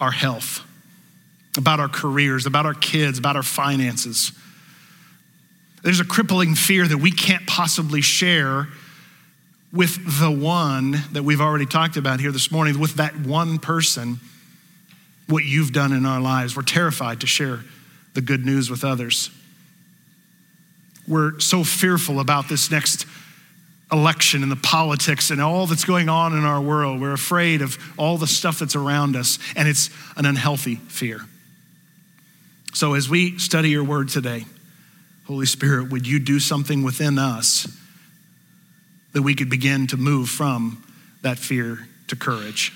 our 0.00 0.10
health, 0.10 0.60
about 1.56 1.78
our 1.78 1.88
careers, 1.88 2.44
about 2.46 2.66
our 2.66 2.74
kids, 2.74 3.18
about 3.18 3.36
our 3.36 3.42
finances. 3.42 4.32
There's 5.82 6.00
a 6.00 6.04
crippling 6.04 6.54
fear 6.54 6.86
that 6.86 6.98
we 6.98 7.12
can't 7.12 7.46
possibly 7.46 8.00
share 8.00 8.68
with 9.72 10.20
the 10.20 10.30
one 10.30 11.02
that 11.12 11.22
we've 11.22 11.40
already 11.40 11.66
talked 11.66 11.96
about 11.96 12.20
here 12.20 12.32
this 12.32 12.50
morning, 12.50 12.78
with 12.78 12.94
that 12.94 13.16
one 13.16 13.58
person, 13.58 14.18
what 15.28 15.44
you've 15.44 15.72
done 15.72 15.92
in 15.92 16.04
our 16.04 16.20
lives. 16.20 16.56
We're 16.56 16.62
terrified 16.62 17.20
to 17.20 17.26
share 17.26 17.60
the 18.14 18.20
good 18.20 18.44
news 18.44 18.70
with 18.70 18.84
others. 18.84 19.30
We're 21.08 21.40
so 21.40 21.64
fearful 21.64 22.20
about 22.20 22.48
this 22.48 22.70
next 22.70 23.06
election 23.92 24.42
and 24.42 24.50
the 24.50 24.56
politics 24.56 25.30
and 25.30 25.40
all 25.40 25.66
that's 25.66 25.84
going 25.84 26.08
on 26.08 26.32
in 26.32 26.44
our 26.44 26.60
world. 26.60 27.00
We're 27.00 27.12
afraid 27.12 27.60
of 27.60 27.78
all 27.98 28.16
the 28.16 28.26
stuff 28.26 28.58
that's 28.58 28.74
around 28.74 29.14
us, 29.14 29.38
and 29.54 29.68
it's 29.68 29.90
an 30.16 30.24
unhealthy 30.24 30.76
fear. 30.76 31.20
So, 32.72 32.94
as 32.94 33.08
we 33.08 33.38
study 33.38 33.68
your 33.68 33.84
word 33.84 34.08
today, 34.08 34.46
Holy 35.26 35.44
Spirit, 35.44 35.90
would 35.90 36.06
you 36.06 36.18
do 36.18 36.40
something 36.40 36.82
within 36.82 37.18
us 37.18 37.68
that 39.12 39.22
we 39.22 39.34
could 39.34 39.50
begin 39.50 39.86
to 39.88 39.98
move 39.98 40.30
from 40.30 40.82
that 41.20 41.38
fear 41.38 41.86
to 42.08 42.16
courage? 42.16 42.72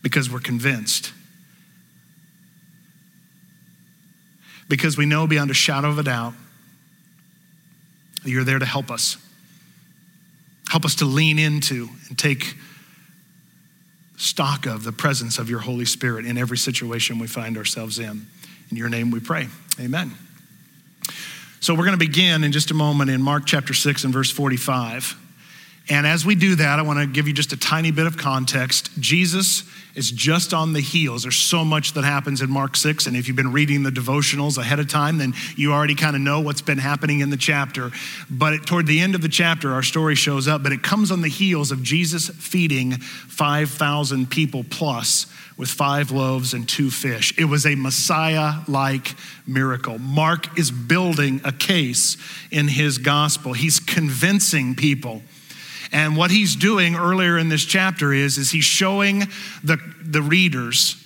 Because 0.00 0.30
we're 0.30 0.38
convinced. 0.38 1.12
Because 4.68 4.96
we 4.96 5.04
know 5.04 5.26
beyond 5.26 5.50
a 5.50 5.54
shadow 5.54 5.88
of 5.88 5.98
a 5.98 6.04
doubt 6.04 6.34
that 8.22 8.30
you're 8.30 8.44
there 8.44 8.60
to 8.60 8.64
help 8.64 8.92
us 8.92 9.16
Help 10.70 10.84
us 10.84 10.94
to 10.94 11.04
lean 11.04 11.40
into 11.40 11.88
and 12.08 12.16
take 12.16 12.54
stock 14.16 14.66
of 14.66 14.84
the 14.84 14.92
presence 14.92 15.36
of 15.36 15.50
your 15.50 15.58
Holy 15.58 15.84
Spirit 15.84 16.26
in 16.26 16.38
every 16.38 16.56
situation 16.56 17.18
we 17.18 17.26
find 17.26 17.58
ourselves 17.58 17.98
in. 17.98 18.24
In 18.70 18.76
your 18.76 18.88
name 18.88 19.10
we 19.10 19.18
pray. 19.18 19.48
Amen. 19.80 20.12
So 21.58 21.74
we're 21.74 21.86
going 21.86 21.98
to 21.98 22.06
begin 22.06 22.44
in 22.44 22.52
just 22.52 22.70
a 22.70 22.74
moment 22.74 23.10
in 23.10 23.20
Mark 23.20 23.46
chapter 23.46 23.74
6 23.74 24.04
and 24.04 24.12
verse 24.12 24.30
45. 24.30 25.16
And 25.88 26.06
as 26.06 26.24
we 26.24 26.36
do 26.36 26.54
that, 26.54 26.78
I 26.78 26.82
want 26.82 27.00
to 27.00 27.06
give 27.06 27.26
you 27.26 27.34
just 27.34 27.52
a 27.52 27.56
tiny 27.56 27.90
bit 27.90 28.06
of 28.06 28.16
context. 28.16 28.90
Jesus 29.00 29.64
is 29.94 30.10
just 30.10 30.54
on 30.54 30.72
the 30.72 30.80
heels. 30.80 31.22
There's 31.22 31.36
so 31.36 31.64
much 31.64 31.92
that 31.94 32.04
happens 32.04 32.42
in 32.42 32.50
Mark 32.50 32.76
6. 32.76 33.06
And 33.06 33.16
if 33.16 33.26
you've 33.26 33.36
been 33.36 33.52
reading 33.52 33.82
the 33.82 33.90
devotionals 33.90 34.58
ahead 34.58 34.78
of 34.78 34.88
time, 34.88 35.18
then 35.18 35.34
you 35.56 35.72
already 35.72 35.94
kind 35.94 36.16
of 36.16 36.22
know 36.22 36.40
what's 36.40 36.62
been 36.62 36.78
happening 36.78 37.20
in 37.20 37.30
the 37.30 37.36
chapter. 37.36 37.90
But 38.30 38.66
toward 38.66 38.86
the 38.86 39.00
end 39.00 39.14
of 39.14 39.22
the 39.22 39.28
chapter, 39.28 39.72
our 39.72 39.82
story 39.82 40.14
shows 40.14 40.48
up, 40.48 40.62
but 40.62 40.72
it 40.72 40.82
comes 40.82 41.10
on 41.10 41.22
the 41.22 41.28
heels 41.28 41.72
of 41.72 41.82
Jesus 41.82 42.28
feeding 42.28 42.92
5,000 42.92 44.30
people 44.30 44.64
plus 44.68 45.26
with 45.56 45.68
five 45.68 46.10
loaves 46.10 46.54
and 46.54 46.66
two 46.66 46.90
fish. 46.90 47.34
It 47.36 47.44
was 47.44 47.66
a 47.66 47.74
Messiah 47.74 48.60
like 48.66 49.14
miracle. 49.46 49.98
Mark 49.98 50.58
is 50.58 50.70
building 50.70 51.42
a 51.44 51.52
case 51.52 52.16
in 52.50 52.66
his 52.66 52.96
gospel, 52.96 53.52
he's 53.52 53.78
convincing 53.78 54.74
people 54.74 55.22
and 55.92 56.16
what 56.16 56.30
he's 56.30 56.56
doing 56.56 56.94
earlier 56.94 57.38
in 57.38 57.48
this 57.48 57.64
chapter 57.64 58.12
is, 58.12 58.38
is 58.38 58.50
he's 58.50 58.64
showing 58.64 59.20
the, 59.64 59.78
the 60.02 60.22
readers 60.22 60.96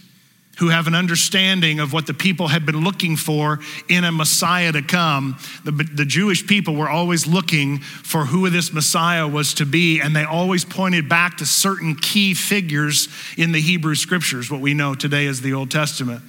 who 0.58 0.68
have 0.68 0.86
an 0.86 0.94
understanding 0.94 1.80
of 1.80 1.92
what 1.92 2.06
the 2.06 2.14
people 2.14 2.48
had 2.48 2.64
been 2.64 2.84
looking 2.84 3.16
for 3.16 3.58
in 3.88 4.04
a 4.04 4.12
Messiah 4.12 4.70
to 4.72 4.82
come. 4.82 5.36
The, 5.64 5.72
the 5.72 6.04
Jewish 6.04 6.46
people 6.46 6.76
were 6.76 6.88
always 6.88 7.26
looking 7.26 7.78
for 7.78 8.26
who 8.26 8.48
this 8.50 8.72
Messiah 8.72 9.26
was 9.26 9.54
to 9.54 9.66
be, 9.66 10.00
and 10.00 10.14
they 10.14 10.24
always 10.24 10.64
pointed 10.64 11.08
back 11.08 11.38
to 11.38 11.46
certain 11.46 11.96
key 11.96 12.34
figures 12.34 13.08
in 13.36 13.52
the 13.52 13.60
Hebrew 13.60 13.96
scriptures, 13.96 14.50
what 14.50 14.60
we 14.60 14.74
know 14.74 14.94
today 14.94 15.26
as 15.26 15.40
the 15.40 15.54
Old 15.54 15.70
Testament. 15.70 16.22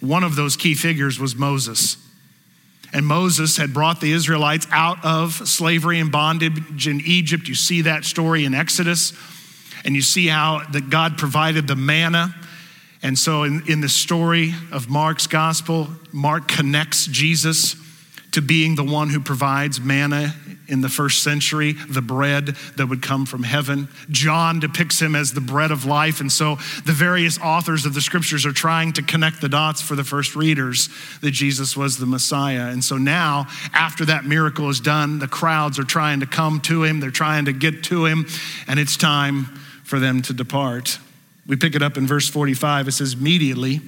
One 0.00 0.22
of 0.22 0.36
those 0.36 0.56
key 0.56 0.74
figures 0.74 1.18
was 1.18 1.34
Moses. 1.34 1.96
And 2.96 3.06
Moses 3.06 3.58
had 3.58 3.74
brought 3.74 4.00
the 4.00 4.10
Israelites 4.12 4.66
out 4.70 5.04
of 5.04 5.34
slavery 5.46 6.00
and 6.00 6.10
bondage 6.10 6.86
in 6.86 7.02
Egypt. 7.04 7.46
You 7.46 7.54
see 7.54 7.82
that 7.82 8.06
story 8.06 8.46
in 8.46 8.54
Exodus, 8.54 9.12
and 9.84 9.94
you 9.94 10.00
see 10.00 10.28
how 10.28 10.62
that 10.72 10.88
God 10.88 11.18
provided 11.18 11.66
the 11.66 11.76
manna. 11.76 12.34
And 13.02 13.18
so, 13.18 13.42
in, 13.42 13.64
in 13.68 13.82
the 13.82 13.90
story 13.90 14.54
of 14.72 14.88
Mark's 14.88 15.26
gospel, 15.26 15.88
Mark 16.10 16.48
connects 16.48 17.04
Jesus 17.04 17.76
to 18.32 18.40
being 18.40 18.76
the 18.76 18.84
one 18.84 19.10
who 19.10 19.20
provides 19.20 19.78
manna 19.78 20.34
in 20.68 20.80
the 20.80 20.88
first 20.88 21.22
century, 21.22 21.74
the 21.88 22.02
bread 22.02 22.56
that 22.76 22.88
would 22.88 23.02
come 23.02 23.26
from 23.26 23.42
heaven. 23.42 23.88
John 24.10 24.60
depicts 24.60 25.00
him 25.00 25.14
as 25.14 25.32
the 25.32 25.40
bread 25.40 25.70
of 25.70 25.84
life. 25.84 26.20
And 26.20 26.30
so 26.30 26.56
the 26.84 26.92
various 26.92 27.38
authors 27.38 27.86
of 27.86 27.94
the 27.94 28.00
scriptures 28.00 28.44
are 28.44 28.52
trying 28.52 28.92
to 28.94 29.02
connect 29.02 29.40
the 29.40 29.48
dots 29.48 29.80
for 29.80 29.94
the 29.94 30.04
first 30.04 30.34
readers 30.34 30.88
that 31.20 31.30
Jesus 31.30 31.76
was 31.76 31.98
the 31.98 32.06
Messiah. 32.06 32.68
And 32.68 32.84
so 32.84 32.96
now, 32.96 33.46
after 33.72 34.04
that 34.06 34.24
miracle 34.24 34.68
is 34.68 34.80
done, 34.80 35.18
the 35.18 35.28
crowds 35.28 35.78
are 35.78 35.84
trying 35.84 36.20
to 36.20 36.26
come 36.26 36.60
to 36.62 36.84
him, 36.84 37.00
they're 37.00 37.10
trying 37.10 37.44
to 37.44 37.52
get 37.52 37.84
to 37.84 38.04
him, 38.04 38.26
and 38.66 38.80
it's 38.80 38.96
time 38.96 39.44
for 39.84 39.98
them 39.98 40.22
to 40.22 40.32
depart. 40.32 40.98
We 41.46 41.56
pick 41.56 41.76
it 41.76 41.82
up 41.82 41.96
in 41.96 42.06
verse 42.06 42.28
45. 42.28 42.88
It 42.88 42.92
says, 42.92 43.14
Immediately, 43.14 43.80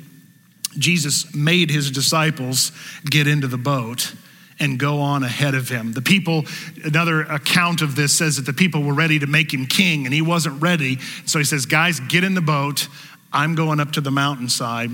Jesus 0.78 1.34
made 1.34 1.70
his 1.70 1.90
disciples 1.90 2.70
get 3.04 3.26
into 3.26 3.48
the 3.48 3.58
boat 3.58 4.14
and 4.60 4.78
go 4.78 5.00
on 5.00 5.22
ahead 5.22 5.54
of 5.54 5.68
him. 5.68 5.92
The 5.92 6.02
people, 6.02 6.44
another 6.84 7.22
account 7.22 7.82
of 7.82 7.94
this 7.94 8.16
says 8.16 8.36
that 8.36 8.46
the 8.46 8.52
people 8.52 8.82
were 8.82 8.94
ready 8.94 9.18
to 9.18 9.26
make 9.26 9.52
him 9.52 9.66
king 9.66 10.04
and 10.04 10.14
he 10.14 10.22
wasn't 10.22 10.60
ready. 10.60 10.98
So 11.26 11.38
he 11.38 11.44
says, 11.44 11.66
Guys, 11.66 12.00
get 12.00 12.24
in 12.24 12.34
the 12.34 12.40
boat. 12.40 12.88
I'm 13.32 13.54
going 13.54 13.80
up 13.80 13.92
to 13.92 14.00
the 14.00 14.10
mountainside. 14.10 14.90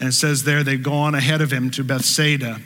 And 0.00 0.08
it 0.08 0.12
says 0.12 0.44
there 0.44 0.62
they 0.62 0.76
go 0.76 0.92
on 0.92 1.14
ahead 1.14 1.40
of 1.40 1.52
him 1.52 1.70
to 1.72 1.84
Bethsaida. 1.84 2.60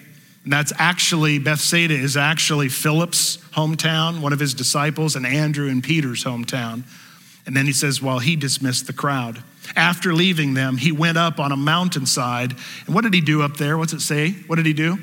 And 0.44 0.52
that's 0.52 0.72
actually, 0.76 1.38
Bethsaida 1.38 1.94
is 1.94 2.16
actually 2.16 2.68
Philip's 2.68 3.38
hometown, 3.52 4.20
one 4.20 4.32
of 4.32 4.40
his 4.40 4.54
disciples, 4.54 5.16
and 5.16 5.26
Andrew 5.26 5.68
and 5.68 5.82
Peter's 5.82 6.24
hometown. 6.24 6.82
And 7.46 7.56
then 7.56 7.66
he 7.66 7.72
says, 7.72 8.02
while 8.02 8.18
he 8.18 8.36
dismissed 8.36 8.86
the 8.86 8.92
crowd. 8.92 9.42
After 9.76 10.12
leaving 10.12 10.54
them, 10.54 10.76
he 10.76 10.92
went 10.92 11.16
up 11.16 11.38
on 11.38 11.52
a 11.52 11.56
mountainside. 11.56 12.54
And 12.86 12.94
what 12.94 13.02
did 13.02 13.14
he 13.14 13.20
do 13.20 13.42
up 13.42 13.56
there? 13.56 13.78
What's 13.78 13.92
it 13.92 14.00
say? 14.00 14.32
What 14.46 14.56
did 14.56 14.66
he 14.66 14.72
do? 14.72 14.98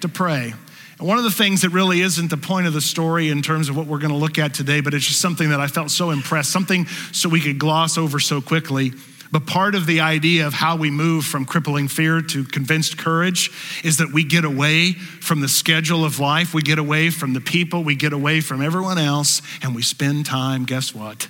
To 0.00 0.08
pray. 0.08 0.54
And 0.98 1.06
one 1.06 1.18
of 1.18 1.24
the 1.24 1.30
things 1.30 1.62
that 1.62 1.70
really 1.70 2.00
isn't 2.00 2.28
the 2.28 2.36
point 2.36 2.66
of 2.66 2.72
the 2.72 2.80
story 2.80 3.28
in 3.28 3.42
terms 3.42 3.68
of 3.68 3.76
what 3.76 3.86
we're 3.86 3.98
going 3.98 4.12
to 4.12 4.16
look 4.16 4.38
at 4.38 4.54
today, 4.54 4.80
but 4.80 4.94
it's 4.94 5.06
just 5.06 5.20
something 5.20 5.50
that 5.50 5.60
I 5.60 5.68
felt 5.68 5.90
so 5.90 6.10
impressed, 6.10 6.50
something 6.50 6.86
so 7.12 7.28
we 7.28 7.40
could 7.40 7.58
gloss 7.58 7.96
over 7.96 8.18
so 8.18 8.40
quickly. 8.40 8.92
But 9.30 9.46
part 9.46 9.74
of 9.74 9.86
the 9.86 10.00
idea 10.00 10.46
of 10.46 10.54
how 10.54 10.76
we 10.76 10.90
move 10.90 11.24
from 11.24 11.44
crippling 11.44 11.88
fear 11.88 12.22
to 12.22 12.44
convinced 12.44 12.96
courage 12.96 13.50
is 13.84 13.98
that 13.98 14.12
we 14.12 14.24
get 14.24 14.44
away 14.44 14.92
from 14.92 15.40
the 15.40 15.48
schedule 15.48 16.04
of 16.04 16.18
life, 16.18 16.54
we 16.54 16.62
get 16.62 16.78
away 16.78 17.10
from 17.10 17.34
the 17.34 17.40
people, 17.40 17.84
we 17.84 17.94
get 17.94 18.14
away 18.14 18.40
from 18.40 18.62
everyone 18.62 18.98
else, 18.98 19.42
and 19.62 19.74
we 19.74 19.82
spend 19.82 20.24
time, 20.24 20.64
guess 20.64 20.94
what? 20.94 21.28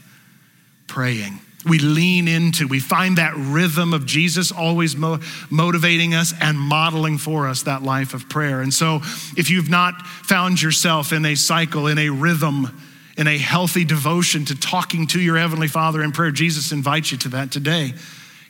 Praying 0.86 1.40
we 1.66 1.78
lean 1.78 2.28
into. 2.28 2.68
We 2.68 2.78
find 2.78 3.18
that 3.18 3.34
rhythm 3.36 3.92
of 3.92 4.06
Jesus 4.06 4.52
always 4.52 4.96
mo- 4.96 5.18
motivating 5.50 6.14
us 6.14 6.32
and 6.40 6.58
modeling 6.58 7.18
for 7.18 7.48
us 7.48 7.64
that 7.64 7.82
life 7.82 8.14
of 8.14 8.28
prayer. 8.28 8.60
And 8.60 8.72
so, 8.72 9.00
if 9.36 9.50
you've 9.50 9.68
not 9.68 10.06
found 10.06 10.62
yourself 10.62 11.12
in 11.12 11.24
a 11.24 11.34
cycle, 11.34 11.88
in 11.88 11.98
a 11.98 12.10
rhythm, 12.10 12.80
in 13.16 13.26
a 13.26 13.36
healthy 13.36 13.84
devotion 13.84 14.44
to 14.44 14.54
talking 14.58 15.08
to 15.08 15.20
your 15.20 15.36
Heavenly 15.36 15.66
Father 15.66 16.02
in 16.02 16.12
prayer, 16.12 16.30
Jesus 16.30 16.70
invites 16.70 17.10
you 17.10 17.18
to 17.18 17.28
that 17.30 17.50
today. 17.50 17.94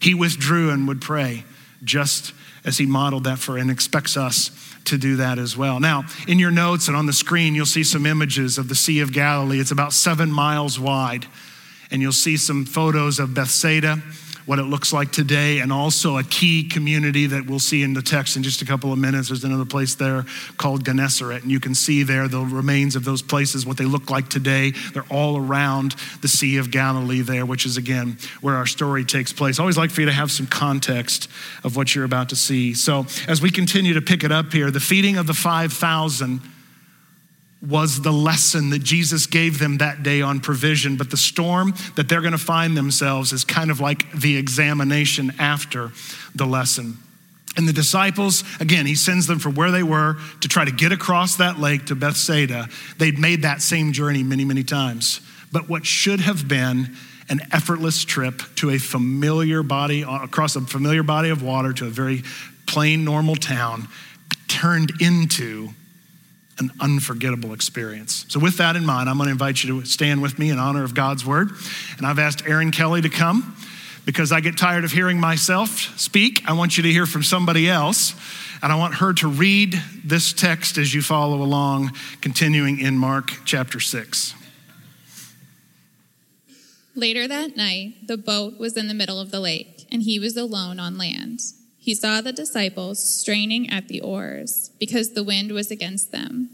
He 0.01 0.15
withdrew 0.15 0.71
and 0.71 0.87
would 0.87 1.01
pray 1.01 1.45
just 1.83 2.35
as 2.67 2.77
He 2.77 2.85
modeled 2.85 3.25
that 3.25 3.39
for 3.39 3.57
and 3.57 3.71
expects 3.71 4.19
us 4.19 4.51
to 4.85 4.99
do 4.99 5.17
that 5.17 5.39
as 5.39 5.57
well. 5.57 5.81
Now, 5.81 6.05
in 6.27 6.39
your 6.39 6.51
notes 6.51 6.89
and 6.89 6.97
on 6.97 7.07
the 7.07 7.13
screen, 7.15 7.55
you'll 7.55 7.67
see 7.67 7.85
some 7.85 8.05
images 8.05 8.59
of 8.59 8.69
the 8.69 8.75
Sea 8.75 9.01
of 9.01 9.15
Galilee. 9.15 9.61
It's 9.61 9.71
about 9.71 9.95
seven 9.95 10.31
miles 10.31 10.79
wide 10.79 11.27
and 11.91 12.03
you'll 12.03 12.13
see 12.13 12.37
some 12.37 12.65
photos 12.65 13.19
of 13.19 13.35
Bethsaida, 13.35 14.03
what 14.47 14.59
it 14.59 14.63
looks 14.63 14.95
like 14.95 15.13
today, 15.13 15.59
and 15.59 15.71
also 15.71 16.17
a 16.17 16.25
key 16.25 16.67
community 16.67 17.27
that 17.27 17.47
we'll 17.47 17.59
see 17.59 17.83
in 17.83 17.93
the 17.93 18.01
text 18.01 18.35
in 18.35 18.43
just 18.43 18.63
a 18.63 18.65
couple 18.65 18.91
of 18.91 18.99
minutes. 18.99 19.29
There's 19.29 19.45
another 19.45 19.67
place 19.67 19.95
there 19.95 20.25
called 20.57 20.87
Gennesaret, 20.87 21.43
and 21.43 21.53
you 21.53 21.61
can 21.61 21.75
see 21.75 22.03
there 22.03 22.29
the 22.29 22.41
remains 22.41 22.97
of 22.97 23.05
those 23.05 23.21
places, 23.21 23.67
what 23.67 23.77
they 23.77 23.85
look 23.85 24.09
like 24.09 24.31
today. 24.31 24.71
They're 24.95 25.05
all 25.11 25.37
around 25.37 25.97
the 26.23 26.29
Sea 26.29 26.57
of 26.57 26.71
Galilee 26.71 27.21
there, 27.21 27.45
which 27.45 27.67
is 27.67 27.77
again 27.77 28.17
where 28.41 28.55
our 28.55 28.65
story 28.65 29.05
takes 29.05 29.35
place. 29.35 29.59
I 29.59 29.63
always 29.63 29.77
like 29.77 29.91
for 29.91 30.01
you 30.01 30.07
to 30.07 30.13
have 30.13 30.31
some 30.31 30.47
context 30.47 31.29
of 31.63 31.77
what 31.77 31.95
you're 31.95 32.07
about 32.07 32.31
to 32.31 32.37
see. 32.37 32.73
So 32.73 33.05
as 33.29 33.43
we 33.43 33.51
continue 33.51 33.93
to 33.95 34.03
pick 34.03 34.25
it 34.25 34.33
up 34.33 34.51
here, 34.53 34.71
the 34.71 34.81
feeding 34.81 35.19
of 35.19 35.27
the 35.27 35.35
5,000 35.35 36.41
was 37.61 38.03
the 38.03 38.13
lesson 38.13 38.71
that 38.71 38.85
Jesus 38.85 39.27
gave 39.27 39.59
them 39.59 39.79
that 39.79 40.03
day 40.03 40.23
on 40.23 40.39
provision, 40.41 40.97
but 40.97 41.11
the 41.11 41.17
storm 41.17 41.75
that 41.97 42.09
they're 42.09 42.21
going 42.21 42.33
to 42.33 42.39
find 42.39 42.77
themselves 42.77 43.33
is 43.33 43.45
kind 43.45 43.71
of 43.71 43.81
like 43.81 44.11
the 44.13 44.37
examination 44.37 45.33
after 45.39 45.91
the 46.35 46.47
lesson. 46.47 46.99
And 47.57 47.67
the 47.67 47.73
disciples, 47.73 48.45
again, 48.61 48.87
he 48.87 48.95
sends 48.95 49.27
them 49.27 49.41
from 49.41 49.57
where 49.57 49.73
they 49.73 49.83
were 49.83 50.17
to 50.43 50.49
try 50.49 50.65
to 50.65 50.71
get 50.71 50.93
across 50.93 51.37
that 51.37 51.59
lake 51.59 51.87
to 51.87 51.97
Bethsaida. 51.97 52.69
They'd 52.99 53.19
made 53.19 53.43
that 53.43 53.61
same 53.61 53.93
journey 53.93 54.23
many, 54.23 54.45
many 54.45 54.63
times. 54.63 55.21
But 55.51 55.69
what 55.69 55.85
should 55.85 56.21
have 56.21 56.47
been 56.47 56.95
an 57.29 57.41
effortless 57.51 58.05
trip 58.05 58.43
to 58.57 58.71
a 58.71 58.79
familiar 58.79 59.65
body, 59.65 60.03
across 60.03 60.55
a 60.55 60.61
familiar 60.61 61.03
body 61.03 61.31
of 61.31 61.43
water 61.43 61.73
to 61.73 61.87
a 61.87 61.91
very 61.91 62.23
plain, 62.67 63.05
normal 63.05 63.35
town, 63.35 63.89
turned 64.47 64.93
into 65.01 65.71
an 66.59 66.73
unforgettable 66.81 67.53
experience. 67.53 68.25
So, 68.29 68.41
with 68.41 68.57
that 68.59 68.77
in 68.77 68.85
mind, 68.85 69.09
I'm 69.09 69.17
going 69.17 69.27
to 69.27 69.33
invite 69.33 69.63
you 69.63 69.81
to 69.81 69.87
stand 69.87 70.23
with 70.23 70.39
me 70.39 70.51
in 70.51 70.59
honor 70.59 70.85
of 70.85 70.95
God's 70.95 71.25
word. 71.25 71.51
And 71.97 72.07
I've 72.07 72.19
asked 72.19 72.47
Aaron 72.47 72.71
Kelly 72.71 73.01
to 73.03 73.09
come 73.09 73.57
because 74.05 74.33
I 74.33 74.41
get 74.41 74.57
tired 74.57 74.85
of 74.85 74.93
hearing 74.93 75.21
myself 75.21 75.99
speak. 75.99 76.43
I 76.47 76.55
want 76.55 76.77
you 76.77 76.83
to 76.85 76.91
hear 76.91 77.05
from 77.05 77.23
somebody 77.23 77.69
else. 77.69 78.15
And 78.63 78.73
I 78.73 78.77
want 78.77 78.95
her 78.95 79.13
to 79.13 79.29
read 79.29 79.81
this 80.05 80.33
text 80.33 80.79
as 80.79 80.93
you 80.93 81.03
follow 81.03 81.43
along, 81.43 81.93
continuing 82.21 82.81
in 82.81 82.99
Mark 82.99 83.31
chapter 83.45 83.79
6. 83.79 84.35
Later 86.95 87.29
that 87.29 87.57
night, 87.57 87.95
the 88.09 88.17
boat 88.17 88.59
was 88.59 88.77
in 88.77 88.89
the 88.89 88.95
middle 88.95 89.21
of 89.21 89.31
the 89.31 89.39
lake, 89.39 89.87
and 89.93 90.03
he 90.03 90.19
was 90.19 90.37
alone 90.37 90.81
on 90.81 90.99
land. 90.99 91.41
He 91.79 91.95
saw 91.95 92.21
the 92.21 92.33
disciples 92.33 93.03
straining 93.03 93.71
at 93.71 93.89
the 93.89 94.01
oars 94.01 94.71
because 94.79 95.13
the 95.13 95.23
wind 95.23 95.53
was 95.53 95.71
against 95.71 96.13
them. 96.13 96.51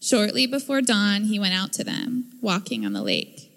Shortly 0.00 0.46
before 0.46 0.82
dawn, 0.82 1.24
he 1.24 1.38
went 1.38 1.54
out 1.54 1.72
to 1.74 1.84
them, 1.84 2.32
walking 2.42 2.84
on 2.84 2.92
the 2.92 3.02
lake. 3.02 3.50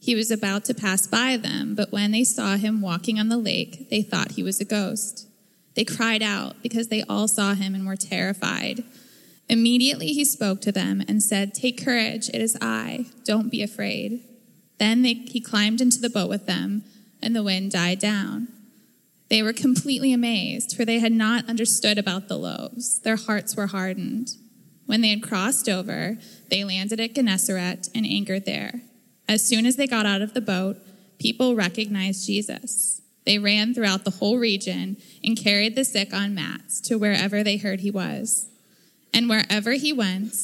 He 0.00 0.16
was 0.16 0.32
about 0.32 0.64
to 0.64 0.74
pass 0.74 1.06
by 1.06 1.36
them, 1.36 1.76
but 1.76 1.92
when 1.92 2.10
they 2.10 2.24
saw 2.24 2.56
him 2.56 2.80
walking 2.80 3.20
on 3.20 3.28
the 3.28 3.36
lake, 3.36 3.88
they 3.88 4.02
thought 4.02 4.32
he 4.32 4.42
was 4.42 4.60
a 4.60 4.64
ghost. 4.64 5.28
They 5.74 5.84
cried 5.84 6.22
out 6.22 6.56
because 6.62 6.88
they 6.88 7.02
all 7.04 7.28
saw 7.28 7.54
him 7.54 7.74
and 7.74 7.86
were 7.86 7.96
terrified. 7.96 8.82
Immediately 9.48 10.08
he 10.08 10.24
spoke 10.24 10.60
to 10.62 10.72
them 10.72 11.02
and 11.06 11.22
said, 11.22 11.54
Take 11.54 11.84
courage, 11.84 12.28
it 12.30 12.40
is 12.40 12.56
I. 12.60 13.06
Don't 13.24 13.50
be 13.50 13.62
afraid. 13.62 14.24
Then 14.78 15.02
they, 15.02 15.14
he 15.14 15.40
climbed 15.40 15.80
into 15.80 16.00
the 16.00 16.10
boat 16.10 16.28
with 16.28 16.46
them, 16.46 16.82
and 17.22 17.36
the 17.36 17.42
wind 17.44 17.70
died 17.70 18.00
down. 18.00 18.48
They 19.32 19.42
were 19.42 19.54
completely 19.54 20.12
amazed, 20.12 20.76
for 20.76 20.84
they 20.84 20.98
had 20.98 21.10
not 21.10 21.48
understood 21.48 21.96
about 21.96 22.28
the 22.28 22.36
loaves. 22.36 22.98
Their 22.98 23.16
hearts 23.16 23.56
were 23.56 23.68
hardened. 23.68 24.36
When 24.84 25.00
they 25.00 25.08
had 25.08 25.22
crossed 25.22 25.70
over, 25.70 26.18
they 26.50 26.64
landed 26.64 27.00
at 27.00 27.14
Gennesaret 27.14 27.88
and 27.94 28.04
anchored 28.04 28.44
there. 28.44 28.82
As 29.26 29.42
soon 29.42 29.64
as 29.64 29.76
they 29.76 29.86
got 29.86 30.04
out 30.04 30.20
of 30.20 30.34
the 30.34 30.42
boat, 30.42 30.76
people 31.18 31.54
recognized 31.54 32.26
Jesus. 32.26 33.00
They 33.24 33.38
ran 33.38 33.72
throughout 33.72 34.04
the 34.04 34.10
whole 34.10 34.36
region 34.36 34.98
and 35.24 35.34
carried 35.34 35.76
the 35.76 35.84
sick 35.86 36.12
on 36.12 36.34
mats 36.34 36.78
to 36.82 36.98
wherever 36.98 37.42
they 37.42 37.56
heard 37.56 37.80
he 37.80 37.90
was. 37.90 38.50
And 39.14 39.30
wherever 39.30 39.72
he 39.72 39.94
went, 39.94 40.34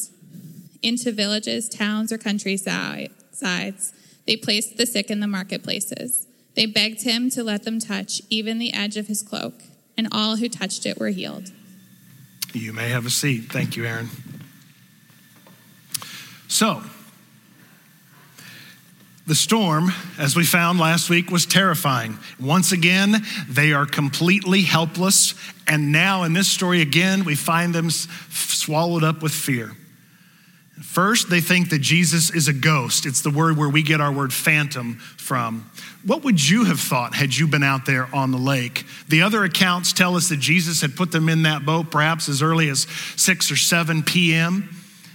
into 0.82 1.12
villages, 1.12 1.68
towns, 1.68 2.10
or 2.10 2.16
countrysides, 2.16 3.92
they 4.26 4.36
placed 4.38 4.78
the 4.78 4.86
sick 4.86 5.10
in 5.10 5.20
the 5.20 5.26
marketplaces 5.26 6.27
they 6.58 6.66
begged 6.66 7.02
him 7.02 7.30
to 7.30 7.44
let 7.44 7.62
them 7.62 7.78
touch 7.78 8.20
even 8.30 8.58
the 8.58 8.74
edge 8.74 8.96
of 8.96 9.06
his 9.06 9.22
cloak, 9.22 9.62
and 9.96 10.08
all 10.10 10.34
who 10.34 10.48
touched 10.48 10.86
it 10.86 10.98
were 10.98 11.10
healed. 11.10 11.52
You 12.52 12.72
may 12.72 12.88
have 12.88 13.06
a 13.06 13.10
seat. 13.10 13.44
Thank 13.44 13.76
you, 13.76 13.86
Aaron. 13.86 14.08
So, 16.48 16.82
the 19.28 19.36
storm, 19.36 19.92
as 20.18 20.34
we 20.34 20.44
found 20.44 20.80
last 20.80 21.08
week, 21.08 21.30
was 21.30 21.46
terrifying. 21.46 22.18
Once 22.40 22.72
again, 22.72 23.24
they 23.48 23.72
are 23.72 23.86
completely 23.86 24.62
helpless. 24.62 25.36
And 25.68 25.92
now, 25.92 26.24
in 26.24 26.32
this 26.32 26.48
story 26.48 26.80
again, 26.80 27.22
we 27.22 27.36
find 27.36 27.72
them 27.72 27.88
swallowed 27.88 29.04
up 29.04 29.22
with 29.22 29.32
fear. 29.32 29.76
First, 30.82 31.30
they 31.30 31.40
think 31.40 31.70
that 31.70 31.80
Jesus 31.80 32.30
is 32.30 32.48
a 32.48 32.52
ghost. 32.52 33.06
It's 33.06 33.20
the 33.20 33.30
word 33.30 33.56
where 33.56 33.68
we 33.68 33.82
get 33.82 34.00
our 34.00 34.12
word 34.12 34.32
phantom 34.32 34.96
from. 35.16 35.70
What 36.04 36.24
would 36.24 36.48
you 36.48 36.64
have 36.64 36.80
thought 36.80 37.14
had 37.14 37.36
you 37.36 37.46
been 37.48 37.62
out 37.62 37.84
there 37.84 38.08
on 38.14 38.30
the 38.30 38.38
lake? 38.38 38.84
The 39.08 39.22
other 39.22 39.44
accounts 39.44 39.92
tell 39.92 40.16
us 40.16 40.28
that 40.28 40.38
Jesus 40.38 40.80
had 40.80 40.96
put 40.96 41.10
them 41.10 41.28
in 41.28 41.42
that 41.42 41.66
boat 41.66 41.90
perhaps 41.90 42.28
as 42.28 42.42
early 42.42 42.68
as 42.68 42.86
6 43.16 43.50
or 43.50 43.56
7 43.56 44.02
p.m. 44.04 44.68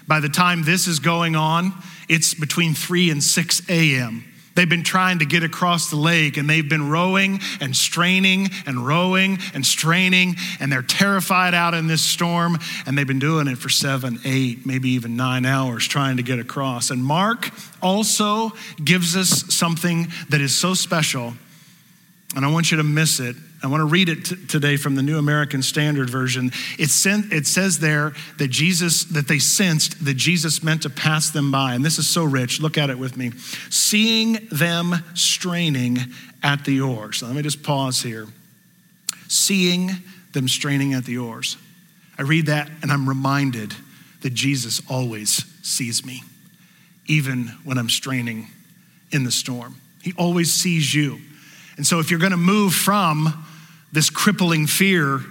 By 0.08 0.20
the 0.20 0.30
time 0.30 0.64
this 0.64 0.88
is 0.88 1.00
going 1.00 1.36
on, 1.36 1.74
it's 2.10 2.34
between 2.34 2.74
3 2.74 3.10
and 3.10 3.24
6 3.24 3.70
a.m. 3.70 4.26
They've 4.56 4.70
been 4.70 4.84
trying 4.84 5.20
to 5.20 5.26
get 5.26 5.44
across 5.44 5.90
the 5.90 5.96
lake 5.96 6.38
and 6.38 6.50
they've 6.50 6.68
been 6.68 6.90
rowing 6.90 7.40
and 7.60 7.76
straining 7.76 8.50
and 8.66 8.86
rowing 8.86 9.40
and 9.54 9.66
straining, 9.66 10.36
and 10.60 10.72
they're 10.72 10.84
terrified 10.84 11.54
out 11.54 11.74
in 11.74 11.88
this 11.88 12.02
storm. 12.02 12.60
And 12.86 12.98
they've 12.98 13.08
been 13.08 13.20
doing 13.20 13.48
it 13.48 13.58
for 13.58 13.70
seven, 13.70 14.20
eight, 14.26 14.66
maybe 14.66 14.90
even 14.92 15.16
nine 15.16 15.46
hours 15.46 15.88
trying 15.88 16.18
to 16.18 16.24
get 16.24 16.40
across. 16.40 16.92
And 16.92 17.04
Mark 17.04 17.50
also 17.82 18.52
gives 18.84 19.16
us 19.16 19.54
something 19.54 20.08
that 20.30 20.42
is 20.42 20.56
so 20.56 20.74
special, 20.74 21.34
and 22.36 22.46
I 22.46 22.52
want 22.52 22.72
you 22.72 22.78
to 22.78 22.84
miss 22.84 23.20
it 23.20 23.36
I 23.64 23.68
want 23.68 23.80
to 23.80 23.86
read 23.86 24.10
it 24.10 24.26
t- 24.26 24.36
today 24.48 24.76
from 24.76 24.96
the 24.96 25.02
New 25.02 25.18
American 25.18 25.62
Standard 25.62 26.10
Version. 26.10 26.52
It, 26.78 26.90
sent, 26.90 27.32
it 27.32 27.48
says 27.48 27.80
there 27.80 28.12
that 28.38 28.50
Jesus, 28.50 29.06
that 29.06 29.30
they 29.30 29.40
sensed 29.40 30.04
that 30.04 30.16
Jesus 30.16 30.62
meant 30.62 30.82
to 30.82 30.90
pass 30.90 31.30
them 31.30 31.50
by. 31.50 31.74
And 31.74 31.84
this 31.84 31.98
is 31.98 32.06
so 32.06 32.26
rich. 32.26 32.60
Look 32.60 32.78
at 32.78 32.90
it 32.90 33.00
with 33.00 33.16
me. 33.16 33.32
Seeing 33.70 34.50
them 34.52 34.96
straining 35.14 35.98
at 36.44 36.66
the 36.66 36.82
oars. 36.82 37.20
So 37.20 37.28
let 37.28 37.36
me 37.38 37.42
just 37.42 37.64
pause 37.64 38.02
here. 38.02 38.28
Seeing 39.30 39.92
them 40.34 40.50
straining 40.50 40.94
at 40.94 41.06
the 41.06 41.20
oars. 41.20 41.56
I 42.18 42.24
read 42.24 42.48
that 42.48 42.70
and 42.82 42.92
I'm 42.92 43.08
reminded 43.08 43.74
that 44.24 44.34
Jesus 44.34 44.82
always 44.90 45.46
sees 45.66 46.06
me, 46.06 46.22
even 47.08 47.48
when 47.64 47.78
I'm 47.78 47.90
straining 47.90 48.48
in 49.12 49.24
the 49.24 49.32
storm. 49.32 49.76
He 50.02 50.14
always 50.18 50.54
sees 50.54 50.94
you. 50.94 51.20
And 51.78 51.88
so 51.88 52.00
if 52.00 52.12
you're 52.12 52.20
going 52.20 52.32
to 52.32 52.38
move 52.38 52.74
from 52.74 53.46
this 53.94 54.10
crippling 54.10 54.68
fear 54.68 55.22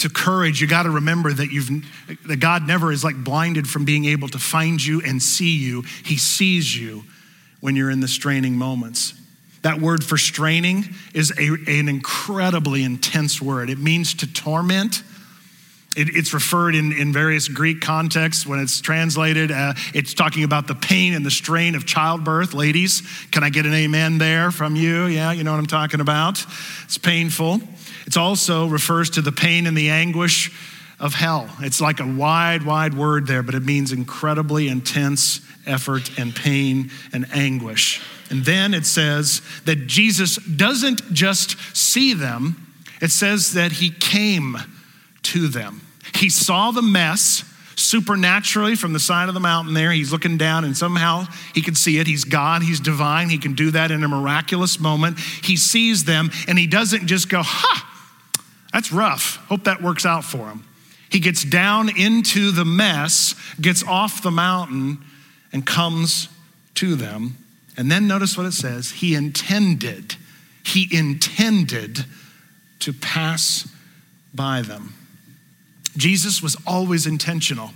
to 0.00 0.10
courage, 0.10 0.60
you 0.60 0.66
got 0.66 0.82
to 0.82 0.90
remember 0.90 1.32
that 1.32 1.50
you've 1.50 1.70
that 2.26 2.40
God 2.40 2.66
never 2.66 2.92
is 2.92 3.04
like 3.04 3.16
blinded 3.16 3.68
from 3.68 3.84
being 3.84 4.04
able 4.04 4.28
to 4.28 4.38
find 4.38 4.84
you 4.84 5.00
and 5.00 5.22
see 5.22 5.56
you. 5.56 5.82
He 6.04 6.18
sees 6.18 6.76
you 6.76 7.04
when 7.60 7.76
you're 7.76 7.90
in 7.90 8.00
the 8.00 8.08
straining 8.08 8.58
moments. 8.58 9.14
That 9.62 9.80
word 9.80 10.04
for 10.04 10.18
straining 10.18 10.84
is 11.14 11.32
a, 11.38 11.48
an 11.70 11.88
incredibly 11.88 12.82
intense 12.82 13.40
word. 13.40 13.70
It 13.70 13.78
means 13.78 14.12
to 14.14 14.30
torment. 14.30 15.02
It, 15.96 16.14
it's 16.14 16.34
referred 16.34 16.74
in, 16.74 16.92
in 16.92 17.12
various 17.12 17.48
Greek 17.48 17.80
contexts 17.80 18.46
when 18.46 18.58
it's 18.58 18.80
translated. 18.80 19.50
Uh, 19.50 19.74
it's 19.94 20.12
talking 20.12 20.44
about 20.44 20.66
the 20.66 20.74
pain 20.74 21.14
and 21.14 21.24
the 21.24 21.30
strain 21.30 21.76
of 21.76 21.86
childbirth. 21.86 22.52
Ladies, 22.52 23.02
can 23.30 23.42
I 23.42 23.48
get 23.48 23.64
an 23.64 23.72
amen 23.72 24.18
there 24.18 24.50
from 24.50 24.76
you? 24.76 25.06
Yeah, 25.06 25.32
you 25.32 25.44
know 25.44 25.52
what 25.52 25.60
I'm 25.60 25.66
talking 25.66 26.00
about. 26.00 26.44
It's 26.84 26.98
painful. 26.98 27.60
It 28.06 28.16
also 28.16 28.66
refers 28.66 29.10
to 29.10 29.22
the 29.22 29.32
pain 29.32 29.66
and 29.66 29.76
the 29.76 29.90
anguish 29.90 30.52
of 31.00 31.14
hell. 31.14 31.48
It's 31.60 31.80
like 31.80 32.00
a 32.00 32.06
wide, 32.06 32.64
wide 32.64 32.94
word 32.94 33.26
there, 33.26 33.42
but 33.42 33.54
it 33.54 33.62
means 33.62 33.92
incredibly 33.92 34.68
intense 34.68 35.40
effort 35.66 36.18
and 36.18 36.34
pain 36.34 36.90
and 37.12 37.26
anguish. 37.32 38.00
And 38.30 38.44
then 38.44 38.74
it 38.74 38.86
says 38.86 39.42
that 39.64 39.86
Jesus 39.86 40.36
doesn't 40.36 41.12
just 41.12 41.58
see 41.76 42.14
them, 42.14 42.60
it 43.00 43.10
says 43.10 43.54
that 43.54 43.72
he 43.72 43.90
came 43.90 44.56
to 45.24 45.48
them. 45.48 45.82
He 46.14 46.30
saw 46.30 46.70
the 46.70 46.82
mess 46.82 47.44
supernaturally 47.76 48.76
from 48.76 48.92
the 48.92 49.00
side 49.00 49.28
of 49.28 49.34
the 49.34 49.40
mountain 49.40 49.74
there. 49.74 49.90
He's 49.90 50.12
looking 50.12 50.38
down, 50.38 50.64
and 50.64 50.76
somehow 50.76 51.26
he 51.54 51.60
can 51.60 51.74
see 51.74 51.98
it. 51.98 52.06
He's 52.06 52.24
God, 52.24 52.62
he's 52.62 52.80
divine. 52.80 53.28
He 53.28 53.38
can 53.38 53.54
do 53.54 53.72
that 53.72 53.90
in 53.90 54.04
a 54.04 54.08
miraculous 54.08 54.78
moment. 54.78 55.18
He 55.18 55.56
sees 55.56 56.04
them, 56.04 56.30
and 56.46 56.58
he 56.58 56.66
doesn't 56.66 57.06
just 57.06 57.28
go, 57.28 57.42
Ha! 57.42 57.93
That's 58.74 58.92
rough. 58.92 59.36
Hope 59.46 59.64
that 59.64 59.80
works 59.80 60.04
out 60.04 60.24
for 60.24 60.48
him. 60.48 60.64
He 61.08 61.20
gets 61.20 61.44
down 61.44 61.96
into 61.96 62.50
the 62.50 62.64
mess, 62.64 63.36
gets 63.60 63.84
off 63.84 64.20
the 64.20 64.32
mountain, 64.32 64.98
and 65.52 65.64
comes 65.64 66.28
to 66.74 66.96
them. 66.96 67.38
And 67.76 67.88
then 67.88 68.08
notice 68.08 68.36
what 68.36 68.46
it 68.46 68.52
says 68.52 68.90
He 68.90 69.14
intended, 69.14 70.16
He 70.64 70.88
intended 70.90 72.04
to 72.80 72.92
pass 72.92 73.68
by 74.34 74.60
them. 74.60 74.94
Jesus 75.96 76.42
was 76.42 76.56
always 76.66 77.06
intentional. 77.06 77.70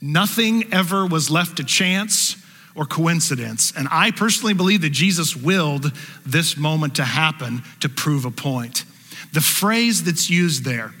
Nothing 0.00 0.72
ever 0.72 1.04
was 1.04 1.30
left 1.30 1.58
to 1.58 1.64
chance 1.64 2.42
or 2.74 2.86
coincidence. 2.86 3.74
And 3.76 3.88
I 3.90 4.10
personally 4.10 4.54
believe 4.54 4.80
that 4.80 4.90
Jesus 4.90 5.36
willed 5.36 5.92
this 6.24 6.56
moment 6.56 6.94
to 6.96 7.04
happen 7.04 7.62
to 7.80 7.90
prove 7.90 8.24
a 8.24 8.30
point. 8.30 8.86
The 9.34 9.40
phrase 9.40 10.04
that's 10.04 10.30
used 10.30 10.64
there 10.64 10.92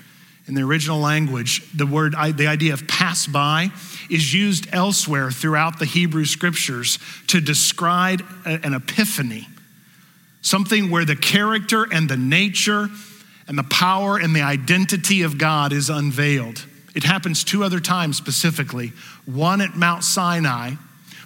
in 0.48 0.54
the 0.54 0.62
original 0.62 0.98
language, 0.98 1.62
the 1.72 1.86
word, 1.86 2.14
the 2.36 2.48
idea 2.48 2.72
of 2.72 2.88
pass 2.88 3.28
by 3.28 3.70
is 4.10 4.34
used 4.34 4.66
elsewhere 4.72 5.30
throughout 5.30 5.78
the 5.78 5.84
Hebrew 5.84 6.24
scriptures 6.24 6.98
to 7.28 7.40
describe 7.40 8.24
an 8.44 8.74
epiphany, 8.74 9.46
something 10.42 10.90
where 10.90 11.04
the 11.04 11.14
character 11.14 11.86
and 11.90 12.08
the 12.08 12.16
nature 12.16 12.88
and 13.46 13.56
the 13.56 13.62
power 13.62 14.18
and 14.18 14.34
the 14.34 14.42
identity 14.42 15.22
of 15.22 15.38
God 15.38 15.72
is 15.72 15.88
unveiled. 15.88 16.66
It 16.96 17.04
happens 17.04 17.44
two 17.44 17.62
other 17.62 17.78
times 17.78 18.16
specifically 18.16 18.92
one 19.26 19.60
at 19.60 19.76
Mount 19.76 20.02
Sinai. 20.02 20.72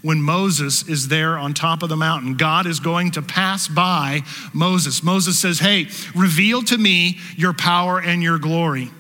When 0.02 0.22
Moses 0.22 0.86
is 0.88 1.08
there 1.08 1.36
on 1.36 1.54
top 1.54 1.82
of 1.82 1.88
the 1.88 1.96
mountain, 1.96 2.36
God 2.36 2.66
is 2.66 2.80
going 2.80 3.12
to 3.12 3.22
pass 3.22 3.66
by 3.68 4.22
Moses. 4.52 5.02
Moses 5.02 5.38
says, 5.38 5.58
Hey, 5.58 5.88
reveal 6.14 6.62
to 6.62 6.78
me 6.78 7.18
your 7.36 7.52
power 7.52 8.00
and 8.00 8.22
your 8.22 8.38
glory. 8.38 8.90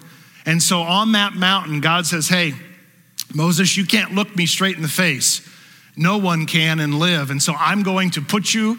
And 0.44 0.62
so 0.62 0.80
on 0.80 1.12
that 1.12 1.34
mountain, 1.34 1.80
God 1.80 2.06
says, 2.06 2.28
Hey, 2.28 2.54
Moses, 3.34 3.76
you 3.76 3.84
can't 3.84 4.14
look 4.14 4.34
me 4.36 4.46
straight 4.46 4.76
in 4.76 4.82
the 4.82 4.88
face. 4.88 5.46
No 5.96 6.18
one 6.18 6.46
can 6.46 6.80
and 6.80 6.98
live. 6.98 7.30
And 7.30 7.42
so 7.42 7.54
I'm 7.54 7.82
going 7.82 8.10
to 8.12 8.22
put 8.22 8.54
you 8.54 8.78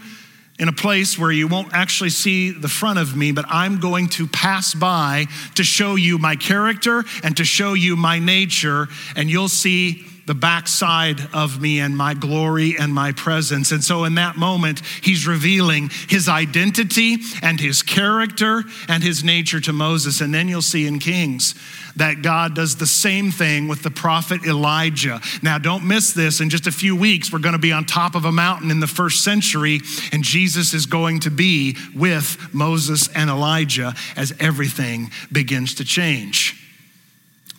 in 0.59 0.67
a 0.67 0.73
place 0.73 1.17
where 1.17 1.31
you 1.31 1.47
won't 1.47 1.73
actually 1.73 2.09
see 2.09 2.51
the 2.51 2.67
front 2.67 2.99
of 2.99 3.15
me, 3.15 3.31
but 3.31 3.45
I'm 3.47 3.79
going 3.79 4.09
to 4.09 4.27
pass 4.27 4.73
by 4.73 5.25
to 5.55 5.63
show 5.63 5.95
you 5.95 6.17
my 6.17 6.35
character 6.35 7.05
and 7.23 7.35
to 7.37 7.45
show 7.45 7.73
you 7.73 7.95
my 7.95 8.19
nature, 8.19 8.87
and 9.15 9.29
you'll 9.29 9.47
see 9.47 10.05
the 10.29 10.35
backside 10.35 11.19
of 11.33 11.59
me 11.59 11.79
and 11.79 11.97
my 11.97 12.13
glory 12.13 12.75
and 12.77 12.93
my 12.93 13.11
presence. 13.11 13.71
And 13.71 13.83
so, 13.83 14.03
in 14.03 14.13
that 14.13 14.37
moment, 14.37 14.79
he's 15.01 15.25
revealing 15.25 15.89
his 16.07 16.29
identity 16.29 17.17
and 17.41 17.59
his 17.59 17.81
character 17.81 18.63
and 18.87 19.01
his 19.01 19.23
nature 19.23 19.59
to 19.61 19.73
Moses. 19.73 20.21
And 20.21 20.31
then 20.31 20.47
you'll 20.47 20.61
see 20.61 20.85
in 20.85 20.99
Kings 20.99 21.55
that 21.95 22.21
God 22.21 22.53
does 22.53 22.75
the 22.75 22.85
same 22.85 23.31
thing 23.31 23.67
with 23.67 23.81
the 23.81 23.89
prophet 23.89 24.45
Elijah. 24.45 25.19
Now, 25.41 25.57
don't 25.57 25.87
miss 25.87 26.13
this. 26.13 26.41
In 26.41 26.51
just 26.51 26.67
a 26.67 26.71
few 26.71 26.95
weeks, 26.95 27.33
we're 27.33 27.39
going 27.39 27.53
to 27.53 27.57
be 27.57 27.71
on 27.71 27.85
top 27.85 28.13
of 28.13 28.25
a 28.25 28.31
mountain 28.31 28.69
in 28.69 28.81
the 28.81 28.85
first 28.85 29.23
century, 29.23 29.81
and 30.11 30.23
Jesus 30.23 30.75
is 30.75 30.85
going 30.85 31.21
to 31.21 31.31
be 31.31 31.75
with 31.95 32.53
Moses 32.53 33.09
and 33.15 33.31
Elijah 33.31 33.95
as 34.15 34.31
everything 34.39 35.09
begins 35.31 35.73
to 35.73 35.83
change. 35.83 36.58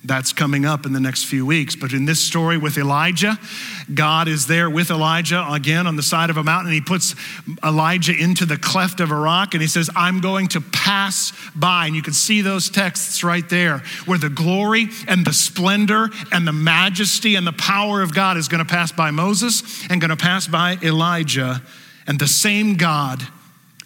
That's 0.02 0.32
coming 0.32 0.64
up 0.64 0.86
in 0.86 0.94
the 0.94 1.00
next 1.00 1.24
few 1.24 1.44
weeks. 1.44 1.76
But 1.76 1.92
in 1.92 2.06
this 2.06 2.22
story 2.22 2.56
with 2.56 2.78
Elijah, 2.78 3.38
God 3.92 4.28
is 4.28 4.46
there 4.46 4.70
with 4.70 4.90
Elijah 4.90 5.46
again 5.50 5.86
on 5.86 5.96
the 5.96 6.02
side 6.02 6.30
of 6.30 6.38
a 6.38 6.42
mountain. 6.42 6.72
He 6.72 6.80
puts 6.80 7.14
Elijah 7.62 8.16
into 8.16 8.46
the 8.46 8.56
cleft 8.56 9.00
of 9.00 9.10
a 9.10 9.14
rock 9.14 9.52
and 9.52 9.60
he 9.60 9.68
says, 9.68 9.90
I'm 9.94 10.20
going 10.20 10.48
to 10.48 10.62
pass 10.62 11.32
by. 11.54 11.86
And 11.86 11.94
you 11.94 12.00
can 12.00 12.14
see 12.14 12.40
those 12.40 12.70
texts 12.70 13.22
right 13.22 13.46
there 13.50 13.82
where 14.06 14.16
the 14.16 14.30
glory 14.30 14.88
and 15.06 15.26
the 15.26 15.34
splendor 15.34 16.08
and 16.32 16.48
the 16.48 16.52
majesty 16.52 17.34
and 17.34 17.46
the 17.46 17.52
power 17.52 18.00
of 18.00 18.14
God 18.14 18.38
is 18.38 18.48
going 18.48 18.64
to 18.64 18.70
pass 18.70 18.92
by 18.92 19.10
Moses 19.10 19.86
and 19.90 20.00
going 20.00 20.08
to 20.08 20.16
pass 20.16 20.48
by 20.48 20.78
Elijah. 20.82 21.60
And 22.06 22.18
the 22.18 22.26
same 22.26 22.76
God 22.76 23.22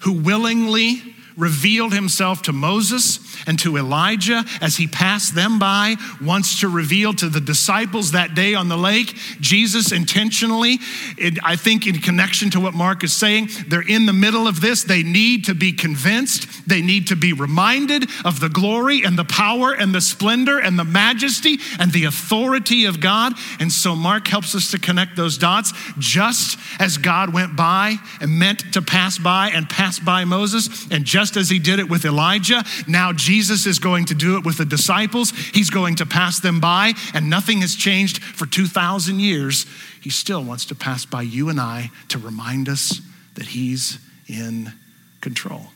who 0.02 0.12
willingly 0.12 1.14
revealed 1.36 1.92
himself 1.92 2.42
to 2.42 2.52
Moses 2.52 3.33
and 3.46 3.58
to 3.60 3.76
Elijah 3.76 4.44
as 4.60 4.76
he 4.76 4.86
passed 4.86 5.34
them 5.34 5.58
by, 5.58 5.96
wants 6.22 6.60
to 6.60 6.68
reveal 6.68 7.12
to 7.14 7.28
the 7.28 7.40
disciples 7.40 8.12
that 8.12 8.34
day 8.34 8.54
on 8.54 8.68
the 8.68 8.76
lake. 8.76 9.14
Jesus 9.40 9.92
intentionally, 9.92 10.78
it, 11.16 11.38
I 11.42 11.56
think, 11.56 11.86
in 11.86 11.98
connection 11.98 12.50
to 12.50 12.60
what 12.60 12.74
Mark 12.74 13.04
is 13.04 13.12
saying, 13.12 13.48
they're 13.68 13.82
in 13.82 14.06
the 14.06 14.12
middle 14.12 14.46
of 14.46 14.60
this. 14.60 14.84
They 14.84 15.02
need 15.02 15.44
to 15.46 15.54
be 15.54 15.72
convinced, 15.72 16.68
they 16.68 16.82
need 16.82 17.08
to 17.08 17.16
be 17.16 17.32
reminded 17.32 18.08
of 18.24 18.40
the 18.40 18.48
glory 18.48 19.02
and 19.04 19.18
the 19.18 19.24
power 19.24 19.72
and 19.72 19.94
the 19.94 20.00
splendor 20.00 20.58
and 20.58 20.78
the 20.78 20.84
majesty 20.84 21.58
and 21.78 21.92
the 21.92 22.04
authority 22.04 22.84
of 22.84 23.00
God. 23.00 23.34
And 23.60 23.70
so 23.72 23.94
Mark 23.94 24.28
helps 24.28 24.54
us 24.54 24.70
to 24.70 24.78
connect 24.78 25.16
those 25.16 25.38
dots 25.38 25.72
just 25.98 26.58
as 26.78 26.98
God 26.98 27.32
went 27.32 27.56
by 27.56 27.96
and 28.20 28.38
meant 28.38 28.72
to 28.72 28.82
pass 28.82 29.18
by 29.18 29.50
and 29.50 29.68
pass 29.68 29.98
by 29.98 30.24
Moses, 30.24 30.86
and 30.90 31.04
just 31.04 31.36
as 31.36 31.48
he 31.48 31.58
did 31.58 31.78
it 31.78 31.88
with 31.88 32.04
Elijah, 32.04 32.64
now 32.86 33.12
Jesus 33.24 33.64
is 33.64 33.78
going 33.78 34.04
to 34.06 34.14
do 34.14 34.36
it 34.36 34.44
with 34.44 34.58
the 34.58 34.66
disciples. 34.66 35.30
He's 35.30 35.70
going 35.70 35.96
to 35.96 36.04
pass 36.04 36.40
them 36.40 36.60
by, 36.60 36.92
and 37.14 37.30
nothing 37.30 37.62
has 37.62 37.74
changed 37.74 38.22
for 38.22 38.44
2,000 38.44 39.18
years. 39.18 39.64
He 40.02 40.10
still 40.10 40.44
wants 40.44 40.66
to 40.66 40.74
pass 40.74 41.06
by 41.06 41.22
you 41.22 41.48
and 41.48 41.58
I 41.58 41.90
to 42.08 42.18
remind 42.18 42.68
us 42.68 43.00
that 43.34 43.46
he's 43.46 43.98
in 44.28 44.72
control. 45.22 45.68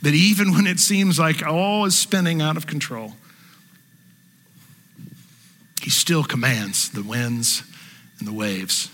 That 0.00 0.14
even 0.14 0.54
when 0.54 0.66
it 0.66 0.78
seems 0.78 1.18
like 1.18 1.44
all 1.44 1.84
is 1.84 1.94
spinning 1.94 2.40
out 2.40 2.56
of 2.56 2.66
control, 2.66 3.12
he 5.82 5.90
still 5.90 6.24
commands 6.24 6.88
the 6.88 7.02
winds 7.02 7.62
and 8.18 8.26
the 8.26 8.32
waves. 8.32 8.88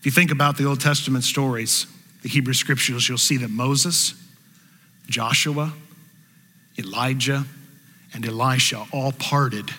If 0.00 0.04
you 0.04 0.12
think 0.12 0.30
about 0.30 0.58
the 0.58 0.66
Old 0.66 0.80
Testament 0.80 1.24
stories, 1.24 1.86
the 2.28 2.34
Hebrew 2.34 2.52
scriptures, 2.52 3.08
you'll 3.08 3.16
see 3.16 3.38
that 3.38 3.48
Moses, 3.48 4.12
Joshua, 5.06 5.72
Elijah, 6.78 7.46
and 8.12 8.26
Elisha 8.26 8.84
all 8.92 9.12
parted 9.12 9.70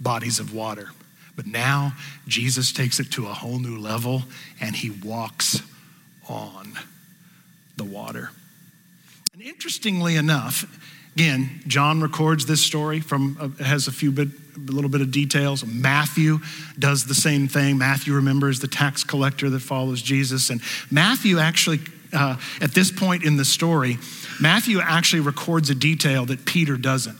bodies 0.00 0.38
of 0.38 0.54
water. 0.54 0.90
But 1.34 1.46
now 1.46 1.94
Jesus 2.28 2.70
takes 2.70 3.00
it 3.00 3.10
to 3.12 3.26
a 3.26 3.32
whole 3.32 3.58
new 3.58 3.76
level 3.76 4.22
and 4.60 4.76
he 4.76 4.90
walks 4.90 5.60
on 6.28 6.78
the 7.76 7.82
water. 7.82 8.30
And 9.32 9.42
interestingly 9.42 10.14
enough, 10.14 10.64
again, 11.16 11.60
John 11.66 12.00
records 12.00 12.46
this 12.46 12.62
story 12.62 13.00
from, 13.00 13.36
uh, 13.40 13.64
has 13.64 13.88
a 13.88 13.92
few 13.92 14.12
bit, 14.12 14.28
a 14.56 14.72
little 14.72 14.90
bit 14.90 15.00
of 15.00 15.10
details. 15.10 15.66
Matthew 15.66 16.38
does 16.78 17.06
the 17.06 17.16
same 17.16 17.48
thing. 17.48 17.78
Matthew, 17.78 18.14
remembers 18.14 18.60
the 18.60 18.68
tax 18.68 19.02
collector 19.02 19.50
that 19.50 19.60
follows 19.60 20.00
Jesus. 20.00 20.50
And 20.50 20.62
Matthew 20.88 21.40
actually, 21.40 21.80
uh, 22.16 22.36
at 22.60 22.72
this 22.72 22.90
point 22.90 23.24
in 23.24 23.36
the 23.36 23.44
story, 23.44 23.98
Matthew 24.40 24.80
actually 24.80 25.20
records 25.20 25.70
a 25.70 25.74
detail 25.74 26.26
that 26.26 26.44
Peter 26.44 26.76
doesn't 26.76 27.18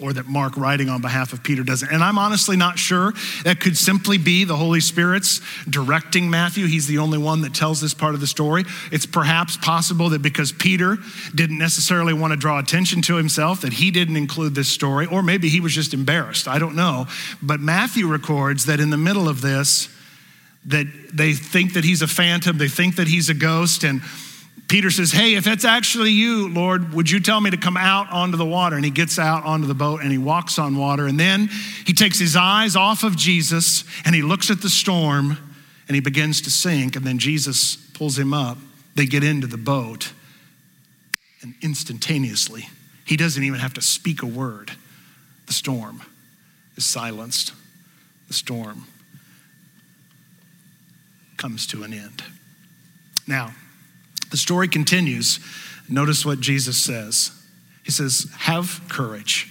or 0.00 0.12
that 0.12 0.26
Mark, 0.26 0.56
writing 0.56 0.88
on 0.88 1.00
behalf 1.00 1.32
of 1.32 1.42
Peter, 1.42 1.62
doesn't. 1.64 1.90
And 1.90 2.02
I'm 2.02 2.18
honestly 2.18 2.56
not 2.56 2.78
sure. 2.78 3.12
That 3.44 3.60
could 3.60 3.76
simply 3.76 4.18
be 4.18 4.44
the 4.44 4.56
Holy 4.56 4.80
Spirit's 4.80 5.40
directing 5.68 6.30
Matthew. 6.30 6.66
He's 6.66 6.86
the 6.86 6.98
only 6.98 7.18
one 7.18 7.40
that 7.42 7.54
tells 7.54 7.80
this 7.80 7.94
part 7.94 8.14
of 8.14 8.20
the 8.20 8.26
story. 8.26 8.64
It's 8.92 9.06
perhaps 9.06 9.56
possible 9.56 10.10
that 10.10 10.22
because 10.22 10.52
Peter 10.52 10.98
didn't 11.34 11.58
necessarily 11.58 12.12
want 12.12 12.32
to 12.32 12.36
draw 12.36 12.58
attention 12.58 13.02
to 13.02 13.16
himself, 13.16 13.62
that 13.62 13.72
he 13.72 13.90
didn't 13.90 14.16
include 14.16 14.54
this 14.54 14.68
story, 14.68 15.06
or 15.06 15.22
maybe 15.22 15.48
he 15.48 15.60
was 15.60 15.74
just 15.74 15.92
embarrassed. 15.94 16.46
I 16.46 16.58
don't 16.58 16.76
know. 16.76 17.06
But 17.42 17.60
Matthew 17.60 18.06
records 18.06 18.66
that 18.66 18.80
in 18.80 18.90
the 18.90 18.96
middle 18.96 19.28
of 19.28 19.40
this, 19.40 19.88
that 20.68 20.86
they 21.12 21.32
think 21.32 21.74
that 21.74 21.84
he's 21.84 22.02
a 22.02 22.06
phantom, 22.06 22.58
they 22.58 22.68
think 22.68 22.96
that 22.96 23.08
he's 23.08 23.28
a 23.28 23.34
ghost, 23.34 23.84
and 23.84 24.02
Peter 24.68 24.90
says, 24.90 25.10
Hey, 25.10 25.34
if 25.34 25.46
it's 25.46 25.64
actually 25.64 26.10
you, 26.10 26.48
Lord, 26.48 26.92
would 26.92 27.10
you 27.10 27.20
tell 27.20 27.40
me 27.40 27.50
to 27.50 27.56
come 27.56 27.76
out 27.76 28.10
onto 28.12 28.36
the 28.36 28.44
water? 28.44 28.76
And 28.76 28.84
he 28.84 28.90
gets 28.90 29.18
out 29.18 29.44
onto 29.44 29.66
the 29.66 29.74
boat 29.74 30.02
and 30.02 30.12
he 30.12 30.18
walks 30.18 30.58
on 30.58 30.76
water. 30.76 31.06
And 31.06 31.18
then 31.18 31.48
he 31.86 31.94
takes 31.94 32.18
his 32.18 32.36
eyes 32.36 32.76
off 32.76 33.02
of 33.02 33.16
Jesus 33.16 33.84
and 34.04 34.14
he 34.14 34.20
looks 34.20 34.50
at 34.50 34.60
the 34.60 34.68
storm 34.68 35.38
and 35.88 35.94
he 35.94 36.00
begins 36.00 36.42
to 36.42 36.50
sink. 36.50 36.96
And 36.96 37.06
then 37.06 37.18
Jesus 37.18 37.76
pulls 37.94 38.18
him 38.18 38.34
up. 38.34 38.58
They 38.94 39.06
get 39.06 39.24
into 39.24 39.46
the 39.46 39.56
boat. 39.56 40.12
And 41.40 41.54
instantaneously, 41.62 42.68
he 43.06 43.16
doesn't 43.16 43.42
even 43.42 43.60
have 43.60 43.72
to 43.74 43.82
speak 43.82 44.22
a 44.22 44.26
word. 44.26 44.72
The 45.46 45.54
storm 45.54 46.02
is 46.76 46.84
silenced. 46.84 47.54
The 48.26 48.34
storm 48.34 48.84
comes 51.38 51.66
to 51.68 51.84
an 51.84 51.94
end. 51.94 52.22
Now, 53.26 53.54
the 54.30 54.36
story 54.36 54.68
continues. 54.68 55.40
Notice 55.88 56.26
what 56.26 56.40
Jesus 56.40 56.76
says. 56.76 57.30
He 57.82 57.90
says, 57.90 58.26
Have 58.36 58.82
courage. 58.88 59.48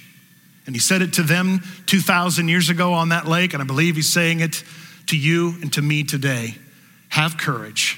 And 0.68 0.76
he 0.76 0.80
said 0.80 1.02
it 1.02 1.14
to 1.14 1.24
them 1.24 1.64
2,000 1.86 2.50
years 2.50 2.70
ago 2.70 2.94
on 2.94 3.10
that 3.10 3.26
lake, 3.26 3.54
and 3.54 3.64
I 3.64 3.66
believe 3.66 3.96
he's 3.96 4.12
saying 4.12 4.42
it 4.42 4.64
to 5.08 5.18
you 5.18 5.56
and 5.62 5.72
to 5.74 5.82
me 5.82 6.04
today. 6.04 6.56
Have 7.10 7.38
courage. 7.38 7.98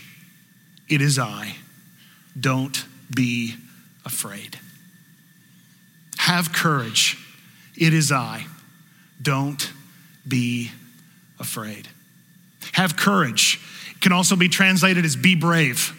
It 0.88 1.02
is 1.02 1.18
I. 1.18 1.56
Don't 2.40 2.86
be 3.14 3.56
afraid. 4.06 4.60
Have 6.18 6.54
courage. 6.54 7.18
It 7.76 7.94
is 7.94 8.12
I. 8.12 8.46
Don't 9.22 9.72
be 10.28 10.72
afraid. 11.40 11.88
Have 12.74 12.96
courage. 12.96 13.60
Can 14.02 14.12
also 14.12 14.36
be 14.36 14.50
translated 14.50 15.06
as 15.06 15.16
be 15.16 15.36
brave. 15.36 15.96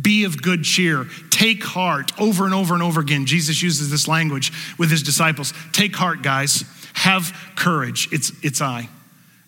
Be 0.00 0.24
of 0.24 0.42
good 0.42 0.64
cheer. 0.64 1.06
Take 1.30 1.62
heart. 1.62 2.12
Over 2.20 2.44
and 2.44 2.52
over 2.52 2.74
and 2.74 2.82
over 2.82 3.00
again, 3.00 3.26
Jesus 3.26 3.62
uses 3.62 3.90
this 3.90 4.06
language 4.06 4.52
with 4.78 4.90
his 4.90 5.02
disciples. 5.02 5.54
Take 5.72 5.94
heart, 5.96 6.22
guys. 6.22 6.64
Have 6.94 7.32
courage. 7.56 8.08
It's, 8.12 8.32
it's 8.42 8.60
I. 8.60 8.88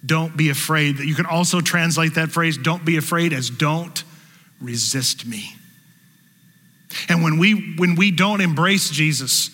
Don't 0.04 0.36
be 0.36 0.48
afraid. 0.48 0.98
You 1.00 1.14
can 1.14 1.26
also 1.26 1.60
translate 1.60 2.14
that 2.14 2.30
phrase, 2.30 2.56
don't 2.56 2.84
be 2.84 2.96
afraid, 2.96 3.32
as 3.32 3.50
don't 3.50 4.04
resist 4.60 5.26
me. 5.26 5.50
And 7.08 7.22
when 7.22 7.38
we, 7.38 7.74
when 7.76 7.94
we 7.96 8.10
don't 8.10 8.40
embrace 8.40 8.90
Jesus 8.90 9.50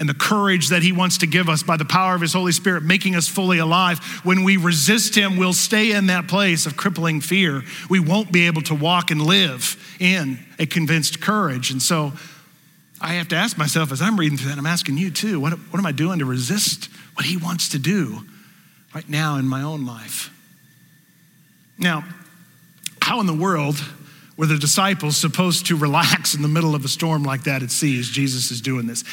and 0.00 0.08
the 0.08 0.14
courage 0.14 0.70
that 0.70 0.82
he 0.82 0.92
wants 0.92 1.18
to 1.18 1.26
give 1.26 1.50
us 1.50 1.62
by 1.62 1.76
the 1.76 1.84
power 1.84 2.14
of 2.14 2.22
his 2.22 2.32
Holy 2.32 2.52
Spirit, 2.52 2.82
making 2.82 3.14
us 3.14 3.28
fully 3.28 3.58
alive, 3.58 3.98
when 4.24 4.44
we 4.44 4.56
resist 4.56 5.14
him, 5.14 5.36
we'll 5.36 5.52
stay 5.52 5.92
in 5.92 6.06
that 6.06 6.26
place 6.26 6.64
of 6.64 6.74
crippling 6.74 7.20
fear. 7.20 7.62
We 7.90 8.00
won't 8.00 8.32
be 8.32 8.46
able 8.46 8.62
to 8.62 8.74
walk 8.74 9.10
and 9.10 9.20
live 9.20 9.76
in 10.00 10.38
a 10.58 10.64
convinced 10.64 11.20
courage. 11.20 11.70
And 11.70 11.82
so 11.82 12.14
I 12.98 13.14
have 13.14 13.28
to 13.28 13.36
ask 13.36 13.58
myself 13.58 13.92
as 13.92 14.00
I'm 14.00 14.18
reading 14.18 14.38
through 14.38 14.48
that, 14.48 14.58
I'm 14.58 14.66
asking 14.66 14.96
you 14.96 15.10
too, 15.10 15.38
what, 15.38 15.52
what 15.52 15.78
am 15.78 15.86
I 15.86 15.92
doing 15.92 16.20
to 16.20 16.24
resist 16.24 16.88
what 17.14 17.26
he 17.26 17.36
wants 17.36 17.68
to 17.70 17.78
do 17.78 18.20
right 18.94 19.08
now 19.08 19.36
in 19.36 19.46
my 19.46 19.60
own 19.60 19.84
life? 19.84 20.32
Now, 21.78 22.04
how 23.02 23.20
in 23.20 23.26
the 23.26 23.34
world 23.34 23.76
were 24.38 24.46
the 24.46 24.56
disciples 24.56 25.18
supposed 25.18 25.66
to 25.66 25.76
relax 25.76 26.34
in 26.34 26.40
the 26.40 26.48
middle 26.48 26.74
of 26.74 26.86
a 26.86 26.88
storm 26.88 27.22
like 27.22 27.44
that 27.44 27.62
at 27.62 27.70
sea 27.70 27.98
as 27.98 28.08
Jesus 28.08 28.50
is 28.50 28.62
doing 28.62 28.86
this? 28.86 29.04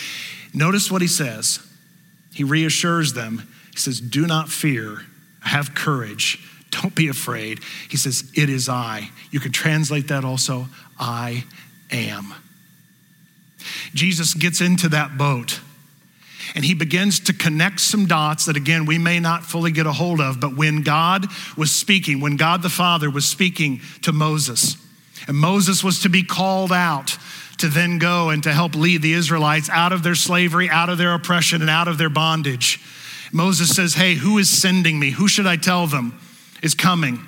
Notice 0.58 0.92
what 0.92 1.02
he 1.02 1.08
says. 1.08 1.60
He 2.34 2.44
reassures 2.44 3.14
them. 3.14 3.48
He 3.72 3.78
says, 3.78 4.02
Do 4.02 4.26
not 4.26 4.50
fear, 4.50 5.04
have 5.42 5.76
courage, 5.76 6.40
don't 6.72 6.96
be 6.96 7.08
afraid. 7.08 7.60
He 7.90 7.98
says, 7.98 8.32
It 8.36 8.50
is 8.50 8.68
I. 8.68 9.10
You 9.32 9.40
can 9.40 9.52
translate 9.52 10.08
that 10.08 10.26
also, 10.26 10.68
I 11.00 11.46
am. 11.92 12.34
Jesus 13.94 14.34
gets 14.34 14.62
into 14.62 14.90
that 14.90 15.18
boat 15.18 15.60
and 16.56 16.66
he 16.66 16.74
begins 16.74 17.20
to 17.22 17.34
connect 17.34 17.80
some 17.80 18.06
dots 18.06 18.46
that, 18.46 18.56
again, 18.56 18.86
we 18.86 18.98
may 18.98 19.20
not 19.20 19.44
fully 19.44 19.72
get 19.72 19.86
a 19.86 19.92
hold 19.92 20.20
of. 20.20 20.40
But 20.40 20.56
when 20.56 20.82
God 20.82 21.28
was 21.56 21.72
speaking, 21.72 22.20
when 22.20 22.38
God 22.38 22.62
the 22.62 22.70
Father 22.70 23.10
was 23.10 23.28
speaking 23.28 23.82
to 24.04 24.12
Moses, 24.12 24.78
and 25.28 25.36
Moses 25.36 25.84
was 25.84 26.02
to 26.02 26.10
be 26.10 26.24
called 26.24 26.72
out 26.72 27.18
to 27.60 27.68
then 27.68 27.98
go 27.98 28.30
and 28.30 28.44
to 28.44 28.54
help 28.54 28.76
lead 28.76 29.02
the 29.02 29.14
Israelites 29.14 29.70
out 29.70 29.92
of 29.92 30.04
their 30.04 30.16
slavery, 30.16 30.70
out 30.70 30.90
of 30.90 30.98
their 30.98 31.14
oppression, 31.14 31.62
and 31.62 31.70
out 31.70 31.88
of 31.88 31.98
their 31.98 32.10
bondage. 32.10 32.80
Moses 33.32 33.76
says, 33.76 33.94
Hey, 33.94 34.16
who 34.16 34.38
is 34.38 34.50
sending 34.50 35.00
me? 35.00 35.12
Who 35.12 35.28
should 35.28 35.48
I 35.48 35.58
tell 35.58 35.88
them 35.88 36.20
is 36.62 36.74
coming? 36.76 37.20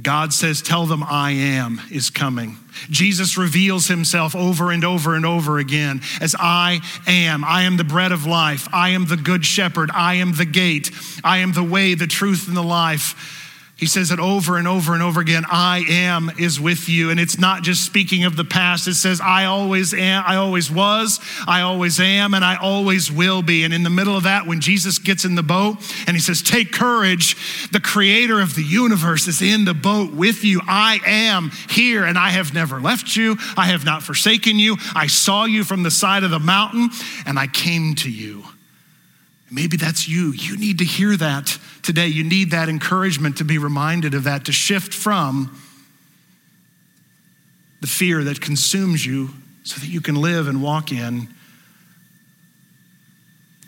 God 0.00 0.32
says, 0.32 0.62
Tell 0.62 0.86
them 0.86 1.02
I 1.02 1.32
am 1.32 1.80
is 1.90 2.10
coming. 2.10 2.56
Jesus 2.88 3.36
reveals 3.36 3.88
himself 3.88 4.36
over 4.36 4.70
and 4.70 4.84
over 4.84 5.14
and 5.16 5.26
over 5.26 5.58
again 5.58 6.00
as 6.20 6.36
I 6.38 6.80
am. 7.06 7.44
I 7.44 7.62
am 7.62 7.76
the 7.76 7.84
bread 7.84 8.12
of 8.12 8.24
life. 8.24 8.68
I 8.72 8.90
am 8.90 9.06
the 9.06 9.16
good 9.16 9.44
shepherd. 9.44 9.90
I 9.92 10.14
am 10.14 10.34
the 10.34 10.44
gate. 10.44 10.90
I 11.24 11.38
am 11.38 11.52
the 11.52 11.64
way, 11.64 11.94
the 11.94 12.06
truth, 12.06 12.46
and 12.46 12.56
the 12.56 12.62
life. 12.62 13.48
He 13.80 13.86
says 13.86 14.10
it 14.10 14.20
over 14.20 14.58
and 14.58 14.68
over 14.68 14.92
and 14.92 15.02
over 15.02 15.22
again 15.22 15.44
I 15.48 15.86
am 15.88 16.30
is 16.38 16.60
with 16.60 16.90
you. 16.90 17.08
And 17.08 17.18
it's 17.18 17.38
not 17.38 17.62
just 17.62 17.82
speaking 17.82 18.24
of 18.24 18.36
the 18.36 18.44
past, 18.44 18.86
it 18.86 18.94
says, 18.94 19.22
I 19.22 19.46
always 19.46 19.94
am, 19.94 20.22
I 20.26 20.36
always 20.36 20.70
was, 20.70 21.18
I 21.48 21.62
always 21.62 21.98
am, 21.98 22.34
and 22.34 22.44
I 22.44 22.56
always 22.56 23.10
will 23.10 23.40
be. 23.40 23.64
And 23.64 23.72
in 23.72 23.82
the 23.82 23.88
middle 23.88 24.14
of 24.18 24.24
that, 24.24 24.46
when 24.46 24.60
Jesus 24.60 24.98
gets 24.98 25.24
in 25.24 25.34
the 25.34 25.42
boat 25.42 25.78
and 26.06 26.14
he 26.14 26.20
says, 26.20 26.42
Take 26.42 26.72
courage, 26.72 27.68
the 27.72 27.80
creator 27.80 28.42
of 28.42 28.54
the 28.54 28.62
universe 28.62 29.26
is 29.26 29.40
in 29.40 29.64
the 29.64 29.72
boat 29.72 30.12
with 30.12 30.44
you. 30.44 30.60
I 30.68 31.00
am 31.06 31.50
here, 31.70 32.04
and 32.04 32.18
I 32.18 32.28
have 32.28 32.52
never 32.52 32.82
left 32.82 33.16
you, 33.16 33.38
I 33.56 33.68
have 33.68 33.86
not 33.86 34.02
forsaken 34.02 34.58
you. 34.58 34.76
I 34.94 35.06
saw 35.06 35.46
you 35.46 35.64
from 35.64 35.84
the 35.84 35.90
side 35.90 36.22
of 36.22 36.30
the 36.30 36.38
mountain, 36.38 36.90
and 37.24 37.38
I 37.38 37.46
came 37.46 37.94
to 37.94 38.10
you. 38.10 38.44
Maybe 39.50 39.76
that's 39.76 40.08
you. 40.08 40.32
You 40.32 40.56
need 40.56 40.78
to 40.78 40.84
hear 40.84 41.16
that 41.16 41.58
today. 41.82 42.06
You 42.06 42.22
need 42.22 42.52
that 42.52 42.68
encouragement 42.68 43.38
to 43.38 43.44
be 43.44 43.58
reminded 43.58 44.14
of 44.14 44.24
that, 44.24 44.44
to 44.44 44.52
shift 44.52 44.94
from 44.94 45.60
the 47.80 47.86
fear 47.86 48.22
that 48.24 48.40
consumes 48.40 49.04
you 49.04 49.30
so 49.64 49.80
that 49.80 49.88
you 49.88 50.00
can 50.00 50.14
live 50.14 50.48
and 50.48 50.62
walk 50.62 50.92
in 50.92 51.28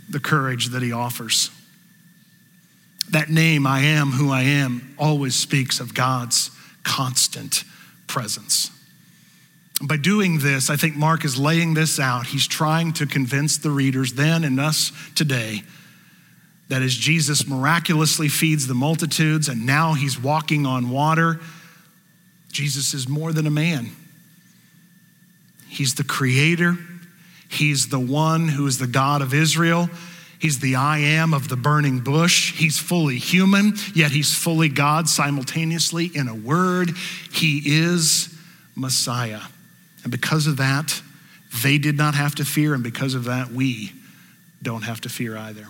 the 0.08 0.20
courage 0.20 0.68
that 0.68 0.82
he 0.82 0.92
offers. 0.92 1.50
That 3.10 3.28
name, 3.28 3.66
I 3.66 3.80
am 3.80 4.10
who 4.10 4.30
I 4.30 4.42
am, 4.42 4.94
always 4.98 5.34
speaks 5.34 5.80
of 5.80 5.94
God's 5.94 6.50
constant 6.84 7.64
presence. 8.06 8.70
By 9.82 9.96
doing 9.96 10.38
this, 10.38 10.70
I 10.70 10.76
think 10.76 10.94
Mark 10.94 11.24
is 11.24 11.36
laying 11.36 11.74
this 11.74 11.98
out. 11.98 12.26
He's 12.26 12.46
trying 12.46 12.92
to 12.94 13.06
convince 13.06 13.58
the 13.58 13.70
readers 13.70 14.12
then 14.12 14.44
and 14.44 14.60
us 14.60 14.92
today 15.16 15.62
that 16.68 16.82
as 16.82 16.94
Jesus 16.94 17.46
miraculously 17.46 18.28
feeds 18.28 18.66
the 18.66 18.74
multitudes 18.74 19.48
and 19.48 19.66
now 19.66 19.94
he's 19.94 20.18
walking 20.18 20.66
on 20.66 20.88
water, 20.88 21.40
Jesus 22.52 22.94
is 22.94 23.08
more 23.08 23.32
than 23.32 23.46
a 23.46 23.50
man. 23.50 23.90
He's 25.68 25.96
the 25.96 26.04
creator, 26.04 26.76
he's 27.50 27.88
the 27.88 27.98
one 27.98 28.48
who 28.48 28.66
is 28.66 28.78
the 28.78 28.86
God 28.86 29.20
of 29.20 29.34
Israel. 29.34 29.90
He's 30.38 30.58
the 30.58 30.74
I 30.74 30.98
am 30.98 31.34
of 31.34 31.48
the 31.48 31.56
burning 31.56 32.00
bush. 32.00 32.52
He's 32.54 32.76
fully 32.76 33.16
human, 33.16 33.74
yet 33.94 34.10
he's 34.10 34.34
fully 34.34 34.68
God 34.68 35.08
simultaneously. 35.08 36.06
In 36.06 36.26
a 36.26 36.34
word, 36.34 36.90
he 37.32 37.62
is 37.64 38.36
Messiah. 38.74 39.38
And 40.02 40.10
because 40.10 40.46
of 40.46 40.56
that, 40.58 41.00
they 41.62 41.78
did 41.78 41.96
not 41.96 42.14
have 42.14 42.34
to 42.36 42.44
fear, 42.44 42.74
and 42.74 42.82
because 42.82 43.14
of 43.14 43.24
that, 43.24 43.50
we 43.50 43.92
don't 44.62 44.82
have 44.82 45.00
to 45.02 45.08
fear 45.08 45.36
either. 45.36 45.66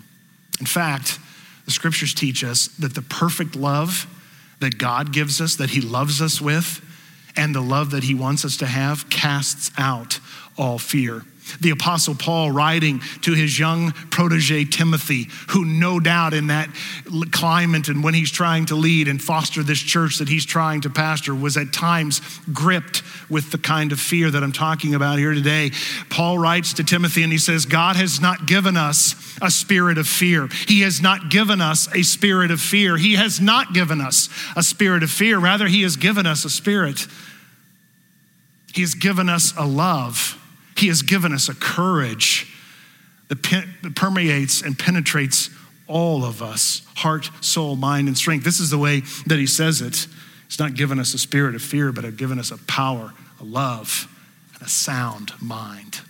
In 0.61 0.67
fact, 0.67 1.19
the 1.65 1.71
scriptures 1.71 2.15
teach 2.15 2.45
us 2.45 2.69
that 2.79 2.95
the 2.95 3.03
perfect 3.03 3.57
love 3.57 4.07
that 4.61 4.79
God 4.79 5.13
gives 5.13 5.41
us, 5.41 5.57
that 5.57 5.71
He 5.71 5.81
loves 5.81 6.23
us 6.23 6.41
with, 6.41 6.81
and 7.37 7.55
the 7.55 7.61
love 7.61 7.91
that 7.91 8.05
He 8.05 8.15
wants 8.15 8.45
us 8.45 8.57
to 8.59 8.67
have 8.67 9.09
casts 9.11 9.71
out 9.77 10.21
all 10.57 10.79
fear. 10.79 11.25
The 11.61 11.71
Apostle 11.71 12.15
Paul, 12.15 12.51
writing 12.51 13.01
to 13.23 13.35
his 13.35 13.59
young 13.59 13.93
protege 14.11 14.65
Timothy, 14.65 15.29
who 15.51 15.65
no 15.65 16.01
doubt 16.01 16.35
in 16.35 16.49
that 16.49 16.71
climate 17.31 17.89
and 17.89 18.03
when 18.03 18.15
he's 18.15 18.31
trying 18.31 18.67
to 18.67 18.75
lead 18.75 19.09
and 19.09 19.23
foster 19.23 19.63
this 19.63 19.79
church 19.79 20.19
that 20.19 20.29
he's 20.29 20.47
trying 20.47 20.83
to 20.83 20.91
pastor, 20.91 21.35
was 21.35 21.57
at 21.57 21.73
times 21.73 22.21
gripped 22.53 23.03
with 23.31 23.51
the 23.51 23.59
kind 23.59 23.93
of 23.93 24.01
fear 24.01 24.31
that 24.31 24.43
I'm 24.43 24.53
talking 24.53 24.95
about 24.95 25.19
here 25.19 25.35
today. 25.35 25.73
Paul 26.11 26.39
writes 26.39 26.75
to 26.75 26.85
Timothy 26.85 27.23
and 27.23 27.33
he 27.33 27.39
says, 27.39 27.67
God 27.67 27.97
has 27.97 28.21
not 28.21 28.47
given 28.47 28.77
us 28.77 29.15
a 29.41 29.51
spirit 29.51 29.99
of 29.99 30.07
fear. 30.07 30.49
He 30.67 30.81
has 30.83 31.01
not 31.01 31.31
given 31.31 31.61
us 31.61 31.93
a 31.95 32.03
spirit 32.03 32.51
of 32.51 32.61
fear. 32.61 32.97
He 32.97 33.15
has 33.15 33.41
not 33.41 33.73
given 33.73 34.01
us 34.01 34.29
a 34.57 34.63
spirit 34.63 35.03
of 35.03 35.11
fear. 35.11 35.39
Rather, 35.39 35.67
He 35.67 35.83
has 35.83 35.97
given 35.97 36.27
us 36.27 36.45
a 36.45 36.51
spirit. 36.51 37.07
He 38.75 38.81
has 38.81 38.95
given 38.95 39.29
us 39.29 39.53
a 39.57 39.67
love 39.67 40.39
he 40.83 40.89
has 40.89 41.03
given 41.03 41.33
us 41.33 41.49
a 41.49 41.55
courage 41.55 42.53
that, 43.29 43.41
permeates 43.95 44.63
and 44.63 44.77
penetrates 44.79 45.49
all 45.87 46.25
of 46.25 46.43
us 46.43 46.83
heart, 46.97 47.31
soul, 47.41 47.77
mind, 47.77 48.09
and 48.09 48.19
strength. 48.19 48.45
This 48.45 48.61
is 48.61 48.71
the 48.71 48.79
way 48.79 49.01
that 49.27 49.39
he 49.39 49.47
says 49.47 49.81
it. 49.81 50.07
He's 50.49 50.59
not 50.59 50.75
given 50.75 50.99
us 50.99 51.15
a 51.15 51.19
spirit 51.19 51.55
of 51.55 51.63
fear, 51.63 51.93
but 51.93 52.05
have 52.05 52.17
given 52.17 52.39
us 52.39 52.51
a 52.51 52.59
power, 52.59 53.13
a 53.41 53.45
love, 53.45 54.09
and 54.55 54.63
a 54.63 54.69
sound 54.69 55.33
mind. 55.41 56.01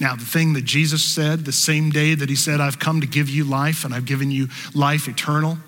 Now, 0.00 0.14
the 0.14 0.24
thing 0.24 0.52
that 0.52 0.64
Jesus 0.64 1.02
said 1.02 1.44
the 1.44 1.52
same 1.52 1.90
day 1.90 2.14
that 2.14 2.28
he 2.28 2.36
said, 2.36 2.60
I've 2.60 2.78
come 2.78 3.00
to 3.00 3.06
give 3.06 3.28
you 3.28 3.42
life 3.42 3.84
and 3.84 3.92
I've 3.92 4.06
given 4.06 4.30
you 4.30 4.48
life 4.74 5.08
eternal, 5.08 5.58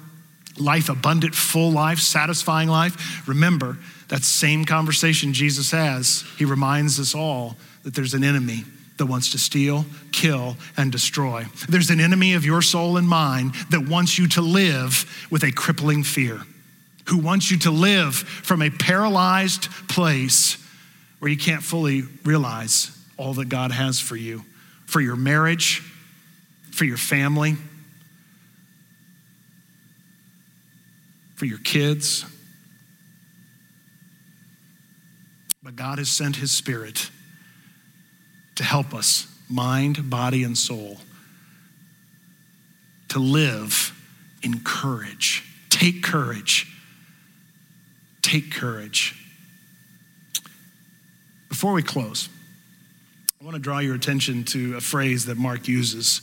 life 0.59 0.89
abundant, 0.89 1.35
full 1.35 1.71
life, 1.71 1.99
satisfying 1.99 2.69
life, 2.69 3.27
remember, 3.29 3.79
that 4.09 4.25
same 4.25 4.65
conversation 4.65 5.33
Jesus 5.33 5.71
has, 5.71 6.25
he 6.37 6.45
reminds 6.45 6.99
us 6.99 7.15
all 7.15 7.57
that 7.85 7.95
there's 7.95 8.15
an 8.15 8.25
enemy 8.25 8.65
that 8.99 9.07
wants 9.07 9.31
to 9.33 9.39
steal, 9.39 9.87
kill, 10.13 10.57
and 10.77 10.93
destroy. 10.93 11.47
There's 11.69 11.91
an 11.91 12.01
enemy 12.01 12.35
of 12.35 12.45
your 12.45 12.61
soul 12.61 12.99
and 12.99 13.09
mine 13.09 13.53
that 13.71 13.89
wants 13.89 14.19
you 14.19 14.29
to 14.29 14.43
live 14.43 15.27
with 15.31 15.43
a 15.43 15.53
crippling 15.53 16.03
fear, 16.03 16.43
who 17.07 17.19
wants 17.19 17.51
you 17.51 17.59
to 17.61 17.71
live 17.71 18.15
from 18.15 18.61
a 18.61 18.69
paralyzed 18.69 19.71
place 19.89 20.59
where 21.21 21.31
you 21.31 21.39
can't 21.39 21.63
fully 21.63 22.03
realize 22.25 22.97
all 23.17 23.35
that 23.35 23.49
God 23.49 23.71
has 23.71 24.01
for 24.01 24.17
you, 24.17 24.45
for 24.87 25.01
your 25.01 25.17
marriage, 25.17 25.83
for 26.73 26.85
your 26.85 26.97
family, 26.97 27.57
for 31.41 31.47
your 31.47 31.57
kids 31.59 32.27
But 35.63 35.77
God 35.77 35.99
has 35.99 36.09
sent 36.09 36.37
his 36.37 36.51
spirit 36.51 37.11
to 38.57 38.65
help 38.65 38.95
us, 38.95 39.27
mind, 39.49 40.11
body, 40.11 40.43
and 40.43 40.59
soul, 40.59 40.99
to 43.09 43.19
live 43.19 43.93
in 44.43 44.61
courage. 44.61 45.45
Take 45.69 46.03
courage. 46.03 46.67
Take 48.23 48.53
courage. 48.53 49.15
Before 51.49 51.73
we 51.73 51.83
close, 51.83 52.29
I 53.41 53.45
want 53.45 53.55
to 53.55 53.61
draw 53.61 53.79
your 53.79 53.95
attention 53.95 54.45
to 54.47 54.77
a 54.77 54.81
phrase 54.81 55.27
that 55.27 55.37
Mark 55.37 55.69
uses 55.69 56.23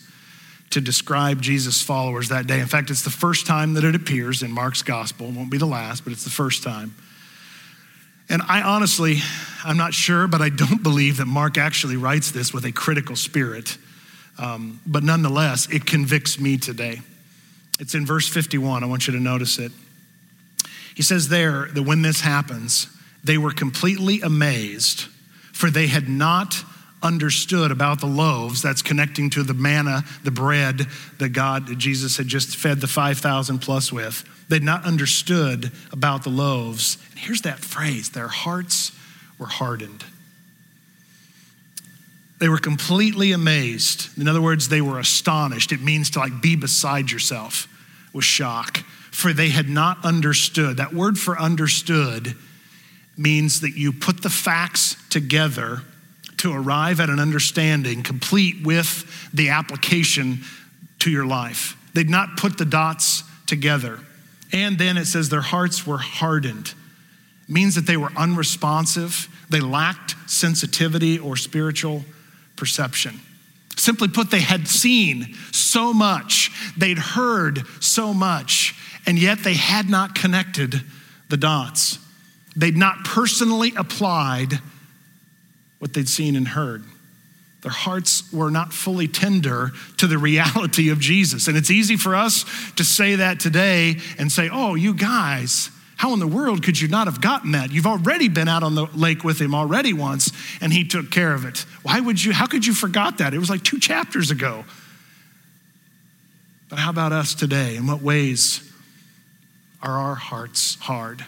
to 0.71 0.81
describe 0.81 1.41
Jesus' 1.41 1.81
followers 1.81 2.29
that 2.29 2.47
day. 2.47 2.59
In 2.59 2.67
fact, 2.67 2.89
it's 2.89 3.03
the 3.03 3.09
first 3.09 3.47
time 3.47 3.73
that 3.75 3.83
it 3.83 3.95
appears 3.95 4.43
in 4.43 4.51
Mark's 4.51 4.81
gospel. 4.81 5.27
It 5.27 5.33
won't 5.33 5.49
be 5.49 5.57
the 5.57 5.65
last, 5.65 6.03
but 6.03 6.13
it's 6.13 6.23
the 6.23 6.29
first 6.29 6.63
time. 6.63 6.93
And 8.29 8.41
I 8.47 8.61
honestly, 8.61 9.19
I'm 9.63 9.77
not 9.77 9.93
sure, 9.93 10.27
but 10.27 10.41
I 10.41 10.49
don't 10.49 10.83
believe 10.83 11.17
that 11.17 11.25
Mark 11.25 11.57
actually 11.57 11.95
writes 11.95 12.31
this 12.31 12.53
with 12.53 12.65
a 12.65 12.71
critical 12.71 13.15
spirit. 13.15 13.77
Um, 14.37 14.81
but 14.85 15.03
nonetheless, 15.03 15.67
it 15.71 15.85
convicts 15.85 16.39
me 16.39 16.57
today. 16.57 16.99
It's 17.79 17.95
in 17.95 18.05
verse 18.05 18.27
51. 18.27 18.83
I 18.83 18.87
want 18.87 19.07
you 19.07 19.13
to 19.13 19.19
notice 19.19 19.59
it. 19.59 19.71
He 20.95 21.03
says 21.03 21.29
there 21.29 21.67
that 21.73 21.83
when 21.83 22.01
this 22.01 22.21
happens, 22.21 22.87
they 23.23 23.37
were 23.37 23.51
completely 23.51 24.21
amazed, 24.21 25.01
for 25.53 25.69
they 25.69 25.87
had 25.87 26.09
not 26.09 26.55
understood 27.07 27.71
about 27.71 27.99
the 27.99 28.05
loaves 28.05 28.61
that's 28.61 28.81
connecting 28.81 29.29
to 29.31 29.41
the 29.41 29.53
manna, 29.53 30.03
the 30.23 30.31
bread 30.31 30.85
that 31.17 31.29
God, 31.29 31.79
Jesus 31.79 32.17
had 32.17 32.27
just 32.27 32.55
fed 32.55 32.81
the 32.81 32.87
5,000 32.87 33.59
plus 33.59 33.91
with. 33.91 34.23
They'd 34.49 34.63
not 34.63 34.85
understood 34.85 35.71
about 35.91 36.23
the 36.23 36.29
loaves. 36.29 36.97
And 37.11 37.19
here's 37.19 37.41
that 37.41 37.59
phrase 37.59 38.11
their 38.11 38.27
hearts 38.27 38.91
were 39.39 39.47
hardened. 39.47 40.03
They 42.39 42.49
were 42.49 42.59
completely 42.59 43.31
amazed. 43.31 44.09
In 44.19 44.27
other 44.27 44.41
words, 44.41 44.69
they 44.69 44.81
were 44.81 44.99
astonished. 44.99 45.71
It 45.71 45.81
means 45.81 46.11
to 46.11 46.19
like 46.19 46.41
be 46.41 46.55
beside 46.55 47.09
yourself 47.09 47.67
with 48.13 48.25
shock, 48.25 48.77
for 49.11 49.33
they 49.33 49.49
had 49.49 49.69
not 49.69 50.05
understood. 50.05 50.77
That 50.77 50.93
word 50.93 51.17
for 51.17 51.39
understood 51.39 52.35
means 53.17 53.61
that 53.61 53.75
you 53.75 53.91
put 53.91 54.21
the 54.21 54.29
facts 54.29 54.95
together 55.09 55.81
to 56.37 56.53
arrive 56.53 56.99
at 56.99 57.09
an 57.09 57.19
understanding 57.19 58.03
complete 58.03 58.63
with 58.63 59.29
the 59.33 59.49
application 59.49 60.39
to 60.99 61.09
your 61.09 61.25
life. 61.25 61.75
They'd 61.93 62.09
not 62.09 62.37
put 62.37 62.57
the 62.57 62.65
dots 62.65 63.23
together. 63.45 63.99
And 64.53 64.77
then 64.77 64.97
it 64.97 65.05
says 65.05 65.29
their 65.29 65.41
hearts 65.41 65.85
were 65.85 65.97
hardened. 65.97 66.73
It 67.47 67.53
means 67.53 67.75
that 67.75 67.87
they 67.87 67.97
were 67.97 68.11
unresponsive, 68.15 69.29
they 69.49 69.61
lacked 69.61 70.15
sensitivity 70.29 71.17
or 71.17 71.37
spiritual 71.37 72.03
perception. 72.55 73.19
Simply 73.77 74.07
put, 74.07 74.31
they 74.31 74.41
had 74.41 74.67
seen 74.67 75.35
so 75.51 75.93
much, 75.93 76.51
they'd 76.77 76.97
heard 76.97 77.61
so 77.79 78.13
much, 78.13 78.75
and 79.05 79.17
yet 79.17 79.39
they 79.43 79.53
had 79.53 79.89
not 79.89 80.15
connected 80.15 80.81
the 81.29 81.37
dots. 81.37 81.99
They'd 82.55 82.75
not 82.75 83.05
personally 83.05 83.73
applied 83.77 84.59
what 85.79 85.93
they'd 85.93 86.09
seen 86.09 86.35
and 86.35 86.47
heard. 86.47 86.83
Their 87.61 87.71
hearts 87.71 88.31
were 88.31 88.51
not 88.51 88.71
fully 88.71 89.07
tender 89.07 89.71
to 89.97 90.07
the 90.07 90.17
reality 90.17 90.89
of 90.89 90.99
Jesus. 90.99 91.47
And 91.47 91.57
it's 91.57 91.71
easy 91.71 91.97
for 91.97 92.15
us 92.15 92.45
to 92.75 92.83
say 92.83 93.15
that 93.15 93.39
today 93.39 93.97
and 94.17 94.31
say, 94.31 94.49
oh, 94.51 94.75
you 94.75 94.93
guys, 94.93 95.71
how 95.97 96.13
in 96.13 96.19
the 96.19 96.27
world 96.27 96.63
could 96.63 96.79
you 96.79 96.87
not 96.87 97.07
have 97.07 97.19
gotten 97.19 97.51
that? 97.51 97.71
You've 97.71 97.87
already 97.87 98.29
been 98.29 98.47
out 98.47 98.61
on 98.61 98.75
the 98.75 98.85
lake 98.95 99.23
with 99.23 99.39
him 99.41 99.55
already 99.55 99.93
once, 99.93 100.31
and 100.61 100.71
he 100.71 100.85
took 100.85 101.09
care 101.09 101.33
of 101.33 101.43
it. 101.45 101.65
Why 101.81 101.99
would 101.99 102.23
you, 102.23 102.31
how 102.33 102.45
could 102.45 102.65
you 102.65 102.73
forgot 102.73 103.17
that? 103.17 103.33
It 103.33 103.39
was 103.39 103.49
like 103.49 103.63
two 103.63 103.79
chapters 103.79 104.29
ago. 104.29 104.63
But 106.69 106.77
how 106.77 106.91
about 106.91 107.13
us 107.13 107.33
today? 107.33 107.75
In 107.75 107.87
what 107.87 108.01
ways 108.01 108.71
are 109.81 109.97
our 109.97 110.15
hearts 110.15 110.75
hard? 110.75 111.25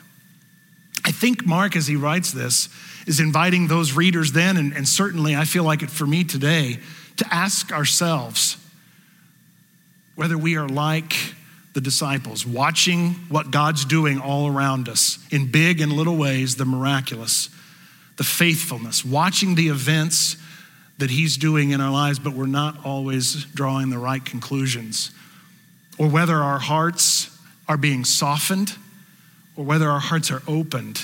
I 1.04 1.12
think 1.12 1.46
Mark, 1.48 1.76
as 1.76 1.88
he 1.88 1.96
writes 1.96 2.32
this, 2.32 2.70
is 3.08 3.20
inviting 3.20 3.68
those 3.68 3.94
readers 3.94 4.32
then, 4.32 4.58
and, 4.58 4.74
and 4.74 4.88
certainly 4.88 5.36
I 5.36 5.46
feel 5.46 5.64
like 5.64 5.82
it 5.82 5.90
for 5.90 6.06
me 6.06 6.24
today, 6.24 6.80
to 7.18 7.34
ask 7.34 7.72
ourselves 7.72 8.58
whether 10.16 10.38
we 10.38 10.58
are 10.58 10.68
like 10.68 11.14
the 11.74 11.82
disciples, 11.82 12.46
watching 12.46 13.12
what 13.30 13.52
God's 13.52 13.86
doing 13.86 14.20
all 14.20 14.48
around 14.48 14.90
us 14.90 15.20
in 15.32 15.52
big 15.52 15.82
and 15.82 15.94
little 15.94 16.18
ways, 16.18 16.56
the 16.56 16.66
miraculous, 16.66 17.50
the 18.18 18.24
faithfulness, 18.24 19.06
watching 19.06 19.56
the 19.56 19.70
events 19.70 20.36
that 20.98 21.10
He's 21.10 21.38
doing 21.38 21.72
in 21.72 21.80
our 21.80 21.92
lives, 21.92 22.20
but 22.20 22.34
we're 22.34 22.48
not 22.48 22.86
always 22.86 23.46
drawing 23.46 23.90
the 23.90 23.98
right 23.98 24.24
conclusions. 24.24 25.12
Or 25.98 26.08
whether 26.08 26.36
our 26.36 26.60
hearts 26.60 27.38
are 27.68 27.78
being 27.78 28.04
softened, 28.04 28.76
or 29.56 29.64
whether 29.64 29.90
our 29.90 30.00
hearts 30.00 30.32
are 30.32 30.42
opened 30.48 31.02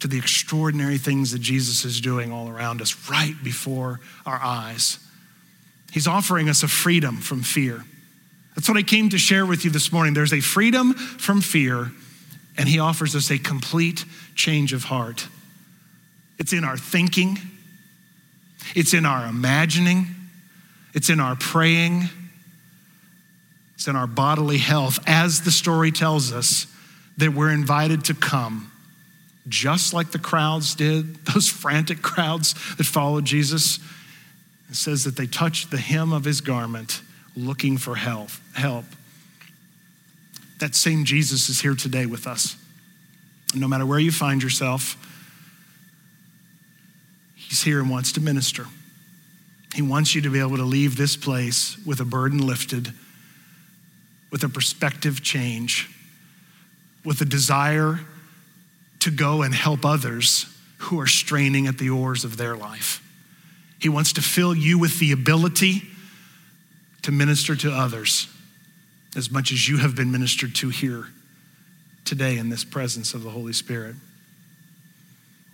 to 0.00 0.08
the 0.08 0.18
extraordinary 0.18 0.98
things 0.98 1.32
that 1.32 1.40
Jesus 1.40 1.84
is 1.84 2.00
doing 2.00 2.32
all 2.32 2.48
around 2.48 2.80
us, 2.80 3.08
right 3.10 3.34
before 3.42 4.00
our 4.26 4.40
eyes. 4.42 4.98
He's 5.92 6.06
offering 6.06 6.48
us 6.48 6.62
a 6.62 6.68
freedom 6.68 7.18
from 7.18 7.42
fear. 7.42 7.84
That's 8.54 8.68
what 8.68 8.78
I 8.78 8.82
came 8.82 9.10
to 9.10 9.18
share 9.18 9.46
with 9.46 9.64
you 9.64 9.70
this 9.70 9.92
morning. 9.92 10.14
There's 10.14 10.32
a 10.32 10.40
freedom 10.40 10.94
from 10.94 11.40
fear, 11.40 11.92
and 12.56 12.68
He 12.68 12.78
offers 12.78 13.14
us 13.14 13.30
a 13.30 13.38
complete 13.38 14.04
change 14.34 14.72
of 14.72 14.84
heart. 14.84 15.28
It's 16.38 16.52
in 16.52 16.64
our 16.64 16.76
thinking, 16.76 17.38
it's 18.74 18.94
in 18.94 19.04
our 19.04 19.26
imagining, 19.26 20.06
it's 20.94 21.10
in 21.10 21.20
our 21.20 21.36
praying, 21.36 22.08
it's 23.74 23.86
in 23.88 23.96
our 23.96 24.06
bodily 24.06 24.58
health. 24.58 24.98
As 25.06 25.42
the 25.42 25.50
story 25.50 25.92
tells 25.92 26.32
us, 26.32 26.66
that 27.20 27.34
we're 27.34 27.52
invited 27.52 28.04
to 28.06 28.14
come 28.14 28.72
just 29.48 29.92
like 29.92 30.10
the 30.10 30.18
crowds 30.18 30.74
did, 30.74 31.24
those 31.26 31.48
frantic 31.48 32.02
crowds 32.02 32.54
that 32.76 32.84
followed 32.84 33.24
Jesus. 33.24 33.78
It 34.68 34.76
says 34.76 35.04
that 35.04 35.16
they 35.16 35.26
touched 35.26 35.70
the 35.70 35.78
hem 35.78 36.12
of 36.12 36.24
his 36.24 36.40
garment 36.40 37.02
looking 37.36 37.78
for 37.78 37.96
help. 37.96 38.30
help. 38.54 38.84
That 40.58 40.74
same 40.74 41.04
Jesus 41.04 41.48
is 41.48 41.60
here 41.60 41.74
today 41.74 42.06
with 42.06 42.26
us. 42.26 42.56
No 43.54 43.66
matter 43.66 43.86
where 43.86 43.98
you 43.98 44.12
find 44.12 44.42
yourself, 44.42 44.96
he's 47.34 47.62
here 47.62 47.80
and 47.80 47.90
wants 47.90 48.12
to 48.12 48.20
minister. 48.20 48.66
He 49.74 49.82
wants 49.82 50.14
you 50.14 50.20
to 50.22 50.30
be 50.30 50.40
able 50.40 50.56
to 50.56 50.64
leave 50.64 50.96
this 50.96 51.16
place 51.16 51.76
with 51.86 52.00
a 52.00 52.04
burden 52.04 52.46
lifted, 52.46 52.92
with 54.30 54.44
a 54.44 54.48
perspective 54.48 55.22
change, 55.22 55.88
with 57.04 57.20
a 57.20 57.24
desire 57.24 58.00
to 59.00 59.10
go 59.10 59.42
and 59.42 59.54
help 59.54 59.84
others 59.84 60.46
who 60.78 61.00
are 61.00 61.06
straining 61.06 61.66
at 61.66 61.78
the 61.78 61.90
oars 61.90 62.24
of 62.24 62.36
their 62.36 62.56
life. 62.56 63.02
He 63.78 63.88
wants 63.88 64.12
to 64.14 64.22
fill 64.22 64.54
you 64.54 64.78
with 64.78 64.98
the 64.98 65.12
ability 65.12 65.82
to 67.02 67.12
minister 67.12 67.56
to 67.56 67.72
others 67.72 68.28
as 69.16 69.30
much 69.30 69.52
as 69.52 69.68
you 69.68 69.78
have 69.78 69.96
been 69.96 70.12
ministered 70.12 70.54
to 70.56 70.68
here 70.68 71.06
today 72.04 72.38
in 72.38 72.48
this 72.48 72.64
presence 72.64 73.14
of 73.14 73.22
the 73.22 73.30
Holy 73.30 73.52
Spirit. 73.52 73.96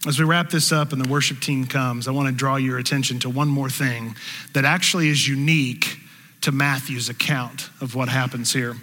As 0.06 0.18
we 0.18 0.24
wrap 0.24 0.50
this 0.50 0.72
up 0.72 0.92
and 0.92 1.04
the 1.04 1.08
worship 1.08 1.40
team 1.40 1.66
comes, 1.66 2.06
I 2.06 2.12
want 2.12 2.28
to 2.28 2.34
draw 2.34 2.56
your 2.56 2.78
attention 2.78 3.18
to 3.20 3.30
one 3.30 3.48
more 3.48 3.70
thing 3.70 4.14
that 4.52 4.64
actually 4.64 5.08
is 5.08 5.26
unique 5.26 5.98
to 6.42 6.52
Matthew's 6.52 7.08
account 7.08 7.70
of 7.80 7.94
what 7.94 8.08
happens 8.08 8.52
here. 8.52 8.76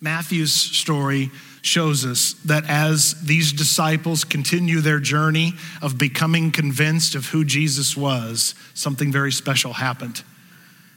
Matthew's 0.00 0.52
story 0.52 1.30
shows 1.68 2.04
us 2.04 2.32
that 2.46 2.68
as 2.68 3.14
these 3.22 3.52
disciples 3.52 4.24
continue 4.24 4.80
their 4.80 4.98
journey 4.98 5.52
of 5.82 5.98
becoming 5.98 6.50
convinced 6.50 7.14
of 7.14 7.26
who 7.26 7.44
Jesus 7.44 7.96
was, 7.96 8.54
something 8.74 9.12
very 9.12 9.30
special 9.30 9.74
happened. 9.74 10.22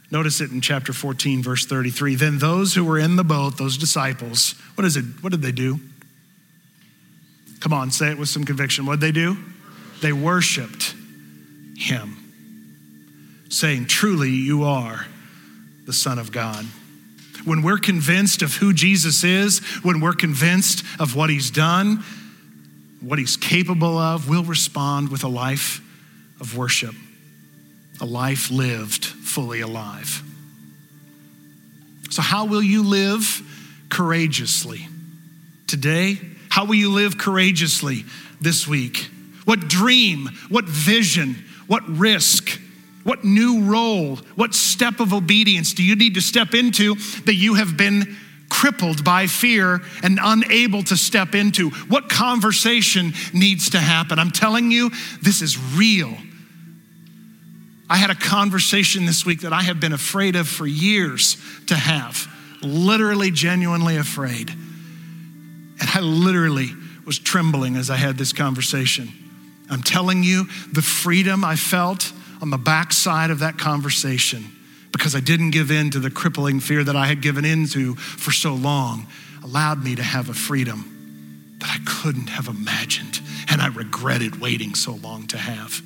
Notice 0.09 0.41
it 0.41 0.51
in 0.51 0.61
chapter 0.61 0.93
14, 0.93 1.43
verse 1.43 1.65
33. 1.65 2.15
Then 2.15 2.39
those 2.39 2.73
who 2.73 2.83
were 2.83 2.97
in 2.97 3.17
the 3.17 3.23
boat, 3.23 3.57
those 3.57 3.77
disciples, 3.77 4.55
what 4.75 4.85
is 4.85 4.97
it? 4.97 5.05
What 5.21 5.31
did 5.31 5.41
they 5.41 5.51
do? 5.51 5.79
Come 7.59 7.73
on, 7.73 7.91
say 7.91 8.09
it 8.11 8.17
with 8.17 8.29
some 8.29 8.43
conviction. 8.43 8.85
What 8.85 8.99
did 8.99 9.07
they 9.07 9.11
do? 9.11 9.37
They 10.01 10.13
worshiped 10.13 10.95
him, 11.77 12.17
saying, 13.49 13.85
Truly, 13.85 14.31
you 14.31 14.63
are 14.63 15.05
the 15.85 15.93
Son 15.93 16.17
of 16.17 16.31
God 16.31 16.65
when 17.45 17.61
we're 17.61 17.77
convinced 17.77 18.41
of 18.41 18.55
who 18.55 18.73
Jesus 18.73 19.23
is, 19.23 19.59
when 19.83 19.99
we're 19.99 20.13
convinced 20.13 20.83
of 20.99 21.15
what 21.15 21.29
he's 21.29 21.51
done, 21.51 22.03
what 22.99 23.19
he's 23.19 23.37
capable 23.37 23.97
of, 23.97 24.29
we'll 24.29 24.43
respond 24.43 25.09
with 25.09 25.23
a 25.23 25.27
life 25.27 25.81
of 26.39 26.55
worship, 26.57 26.95
a 27.99 28.05
life 28.05 28.51
lived 28.51 29.05
fully 29.05 29.61
alive. 29.61 30.23
So, 32.09 32.21
how 32.21 32.45
will 32.45 32.61
you 32.61 32.83
live 32.83 33.41
courageously 33.89 34.87
today? 35.67 36.19
How 36.49 36.65
will 36.65 36.75
you 36.75 36.91
live 36.91 37.17
courageously 37.17 38.03
this 38.41 38.67
week? 38.67 39.09
What 39.45 39.67
dream, 39.67 40.29
what 40.49 40.65
vision, 40.65 41.35
what 41.67 41.87
risk? 41.87 42.59
What 43.03 43.23
new 43.23 43.63
role, 43.63 44.17
what 44.35 44.53
step 44.53 44.99
of 44.99 45.13
obedience 45.13 45.73
do 45.73 45.83
you 45.83 45.95
need 45.95 46.15
to 46.15 46.21
step 46.21 46.53
into 46.53 46.95
that 47.25 47.35
you 47.35 47.55
have 47.55 47.75
been 47.75 48.15
crippled 48.49 49.03
by 49.03 49.27
fear 49.27 49.81
and 50.03 50.19
unable 50.21 50.83
to 50.83 50.97
step 50.97 51.33
into? 51.33 51.69
What 51.69 52.09
conversation 52.09 53.13
needs 53.33 53.71
to 53.71 53.79
happen? 53.79 54.19
I'm 54.19 54.31
telling 54.31 54.71
you, 54.71 54.91
this 55.21 55.41
is 55.41 55.57
real. 55.75 56.15
I 57.89 57.97
had 57.97 58.09
a 58.09 58.15
conversation 58.15 59.05
this 59.05 59.25
week 59.25 59.41
that 59.41 59.51
I 59.51 59.63
have 59.63 59.79
been 59.79 59.93
afraid 59.93 60.35
of 60.35 60.47
for 60.47 60.67
years 60.67 61.37
to 61.67 61.75
have, 61.75 62.27
literally, 62.61 63.31
genuinely 63.31 63.97
afraid. 63.97 64.49
And 64.49 65.89
I 65.93 65.99
literally 65.99 66.69
was 67.05 67.17
trembling 67.17 67.75
as 67.75 67.89
I 67.89 67.95
had 67.95 68.17
this 68.17 68.31
conversation. 68.31 69.09
I'm 69.69 69.81
telling 69.81 70.23
you, 70.23 70.45
the 70.71 70.81
freedom 70.81 71.43
I 71.43 71.55
felt 71.55 72.13
on 72.41 72.49
the 72.49 72.57
backside 72.57 73.29
of 73.29 73.39
that 73.39 73.57
conversation 73.57 74.43
because 74.91 75.15
I 75.15 75.19
didn't 75.19 75.51
give 75.51 75.71
in 75.71 75.91
to 75.91 75.99
the 75.99 76.09
crippling 76.09 76.59
fear 76.59 76.83
that 76.83 76.95
I 76.95 77.05
had 77.05 77.21
given 77.21 77.45
into 77.45 77.95
for 77.95 78.31
so 78.31 78.53
long 78.53 79.07
allowed 79.43 79.83
me 79.83 79.95
to 79.95 80.03
have 80.03 80.29
a 80.29 80.33
freedom 80.33 81.55
that 81.59 81.69
I 81.69 81.77
couldn't 81.85 82.27
have 82.27 82.47
imagined. 82.47 83.21
And 83.49 83.61
I 83.61 83.67
regretted 83.67 84.41
waiting 84.41 84.75
so 84.75 84.93
long 84.93 85.27
to 85.27 85.37
have. 85.37 85.81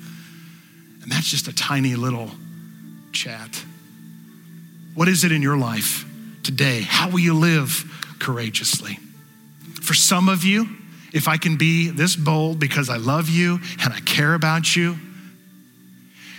And 1.02 1.12
that's 1.12 1.30
just 1.30 1.46
a 1.46 1.54
tiny 1.54 1.94
little 1.94 2.30
chat. 3.12 3.62
What 4.94 5.08
is 5.08 5.24
it 5.24 5.32
in 5.32 5.42
your 5.42 5.56
life 5.56 6.04
today? 6.42 6.80
How 6.80 7.10
will 7.10 7.20
you 7.20 7.34
live 7.34 7.84
courageously? 8.18 8.98
For 9.82 9.94
some 9.94 10.28
of 10.28 10.42
you, 10.42 10.66
if 11.12 11.28
I 11.28 11.36
can 11.36 11.56
be 11.56 11.90
this 11.90 12.16
bold 12.16 12.58
because 12.58 12.88
I 12.88 12.96
love 12.96 13.28
you 13.28 13.60
and 13.82 13.92
I 13.92 14.00
care 14.00 14.34
about 14.34 14.74
you, 14.74 14.96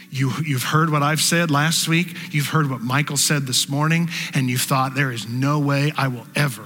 you, 0.10 0.32
you've 0.45 0.64
heard 0.64 0.89
what 0.89 1.03
I've 1.03 1.22
said 1.22 1.51
last 1.51 1.88
week. 1.88 2.16
You've 2.32 2.47
heard 2.47 2.70
what 2.70 2.82
Michael 2.82 3.18
said 3.18 3.45
this 3.45 3.68
morning, 3.68 4.10
and 4.34 4.49
you've 4.49 4.62
thought, 4.62 4.95
there 4.95 5.12
is 5.12 5.28
no 5.28 5.60
way 5.60 5.91
I 5.97 6.08
will 6.08 6.28
ever 6.36 6.66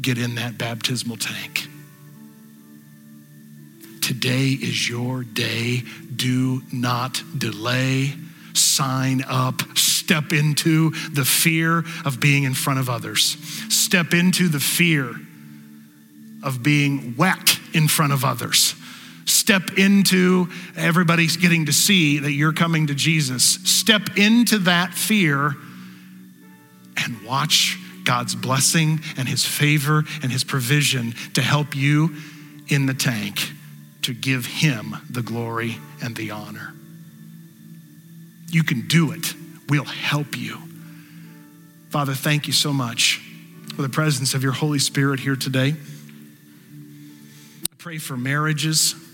get 0.00 0.18
in 0.18 0.36
that 0.36 0.58
baptismal 0.58 1.16
tank. 1.16 1.68
Today 4.00 4.48
is 4.48 4.88
your 4.88 5.22
day. 5.22 5.82
Do 6.14 6.62
not 6.72 7.22
delay. 7.36 8.14
Sign 8.54 9.22
up. 9.28 9.60
Step 9.76 10.32
into 10.32 10.90
the 11.12 11.24
fear 11.24 11.84
of 12.06 12.18
being 12.18 12.44
in 12.44 12.54
front 12.54 12.78
of 12.78 12.88
others. 12.88 13.36
Step 13.68 14.14
into 14.14 14.48
the 14.48 14.60
fear 14.60 15.14
of 16.42 16.62
being 16.62 17.16
wet 17.18 17.58
in 17.74 17.86
front 17.86 18.12
of 18.14 18.24
others 18.24 18.74
Step 19.48 19.78
into 19.78 20.46
everybody's 20.76 21.38
getting 21.38 21.64
to 21.64 21.72
see 21.72 22.18
that 22.18 22.32
you're 22.32 22.52
coming 22.52 22.88
to 22.88 22.94
Jesus. 22.94 23.42
Step 23.42 24.18
into 24.18 24.58
that 24.58 24.92
fear 24.92 25.56
and 27.02 27.22
watch 27.22 27.78
God's 28.04 28.34
blessing 28.34 29.00
and 29.16 29.26
his 29.26 29.46
favor 29.46 30.04
and 30.22 30.30
his 30.30 30.44
provision 30.44 31.14
to 31.32 31.40
help 31.40 31.74
you 31.74 32.14
in 32.68 32.84
the 32.84 32.92
tank 32.92 33.50
to 34.02 34.12
give 34.12 34.44
him 34.44 34.94
the 35.08 35.22
glory 35.22 35.78
and 36.02 36.14
the 36.14 36.30
honor. 36.30 36.74
You 38.50 38.64
can 38.64 38.86
do 38.86 39.12
it. 39.12 39.32
We'll 39.70 39.84
help 39.84 40.36
you. 40.36 40.58
Father, 41.88 42.12
thank 42.12 42.48
you 42.48 42.52
so 42.52 42.74
much 42.74 43.22
for 43.74 43.80
the 43.80 43.88
presence 43.88 44.34
of 44.34 44.42
your 44.42 44.52
Holy 44.52 44.78
Spirit 44.78 45.20
here 45.20 45.36
today. 45.36 45.74
I 47.64 47.74
pray 47.78 47.96
for 47.96 48.14
marriages 48.14 49.06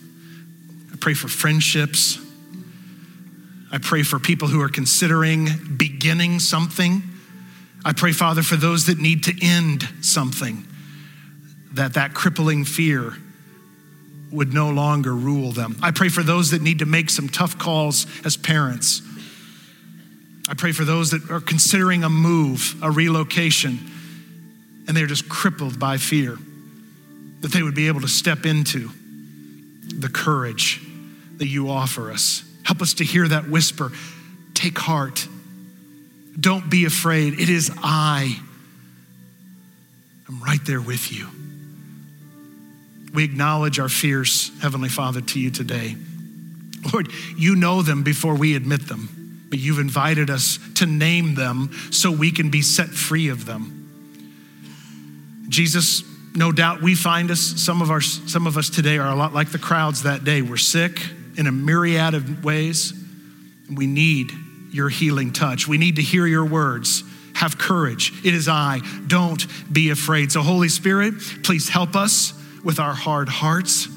pray 1.05 1.13
for 1.13 1.29
friendships. 1.29 2.19
I 3.71 3.77
pray 3.77 4.03
for 4.03 4.19
people 4.19 4.49
who 4.49 4.63
are 4.63 4.71
considering 4.71 5.51
beginning 5.77 6.39
something. 6.39 7.03
I 7.85 7.93
pray, 7.93 8.13
Father, 8.13 8.41
for 8.41 8.57
those 8.57 8.87
that 8.87 8.99
need 8.99 9.25
to 9.25 9.35
end 9.43 9.87
something, 10.01 10.67
that 11.75 11.93
that 11.93 12.15
crippling 12.15 12.65
fear 12.65 13.13
would 14.33 14.55
no 14.55 14.71
longer 14.71 15.15
rule 15.15 15.53
them. 15.53 15.77
I 15.83 15.91
pray 15.91 16.09
for 16.09 16.23
those 16.23 16.53
that 16.53 16.63
need 16.63 16.79
to 16.79 16.87
make 16.87 17.11
some 17.11 17.29
tough 17.29 17.59
calls 17.59 18.07
as 18.25 18.39
parents. 18.39 19.03
I 20.49 20.55
pray 20.55 20.73
for 20.73 20.87
those 20.87 21.11
that 21.11 21.31
are 21.31 21.41
considering 21.41 22.03
a 22.03 22.09
move, 22.09 22.83
a 22.83 22.91
relocation, 22.91 23.79
and 24.89 24.97
they're 24.97 25.07
just 25.07 25.29
crippled 25.29 25.79
by 25.79 25.99
fear, 25.99 26.39
that 27.43 27.53
they 27.53 27.63
would 27.63 27.75
be 27.75 27.89
able 27.89 28.01
to 28.01 28.09
step 28.09 28.47
into 28.47 28.89
the 29.99 30.09
courage 30.09 30.81
that 31.45 31.51
you 31.51 31.69
offer 31.69 32.11
us. 32.11 32.43
Help 32.63 32.81
us 32.81 32.95
to 32.95 33.05
hear 33.05 33.29
that 33.29 33.51
whisper 33.51 33.93
take 34.55 34.79
heart. 34.79 35.29
Don't 36.41 36.71
be 36.71 36.87
afraid. 36.87 37.39
It 37.39 37.51
is 37.51 37.71
I. 37.83 38.35
I'm 40.27 40.43
right 40.43 40.65
there 40.65 40.81
with 40.81 41.13
you. 41.13 41.29
We 43.13 43.25
acknowledge 43.25 43.79
our 43.79 43.91
fears, 43.91 44.53
Heavenly 44.63 44.89
Father, 44.89 45.21
to 45.21 45.39
you 45.39 45.51
today. 45.51 45.97
Lord, 46.95 47.11
you 47.37 47.57
know 47.57 47.83
them 47.83 48.05
before 48.05 48.37
we 48.37 48.57
admit 48.57 48.89
them, 48.89 49.45
but 49.51 49.59
you've 49.59 49.81
invited 49.81 50.31
us 50.31 50.59
to 50.77 50.87
name 50.87 51.35
them 51.35 51.73
so 51.91 52.11
we 52.11 52.31
can 52.31 52.49
be 52.49 52.63
set 52.63 52.89
free 52.89 53.29
of 53.29 53.45
them. 53.45 55.45
Jesus, 55.51 56.05
no 56.35 56.53
doubt 56.53 56.81
we 56.81 56.95
find 56.95 57.31
us, 57.31 57.41
some 57.41 57.83
of, 57.83 57.91
our, 57.91 58.01
some 58.01 58.47
of 58.47 58.57
us 58.57 58.71
today 58.71 58.97
are 58.97 59.11
a 59.11 59.15
lot 59.15 59.35
like 59.35 59.53
the 59.53 59.59
crowds 59.59 60.05
that 60.05 60.25
day. 60.25 60.41
We're 60.41 60.57
sick, 60.57 61.03
in 61.37 61.47
a 61.47 61.53
myriad 61.53 62.15
of 62.15 62.45
ways. 62.45 62.93
We 63.75 63.87
need 63.87 64.33
your 64.73 64.89
healing 64.89 65.33
touch. 65.33 65.69
We 65.69 65.79
need 65.79 65.97
to 65.97 66.03
hear 66.03 66.27
your 66.27 66.45
words. 66.45 67.03
Have 67.35 67.59
courage. 67.59 68.13
It 68.25 68.35
is 68.35 68.49
I. 68.49 68.81
Don't 69.07 69.45
be 69.73 69.91
afraid. 69.91 70.33
So, 70.33 70.43
Holy 70.43 70.69
Spirit, 70.69 71.15
please 71.43 71.69
help 71.69 71.97
us 71.97 72.33
with 72.65 72.79
our 72.79 72.95
hard 72.95 73.29
hearts. 73.29 73.89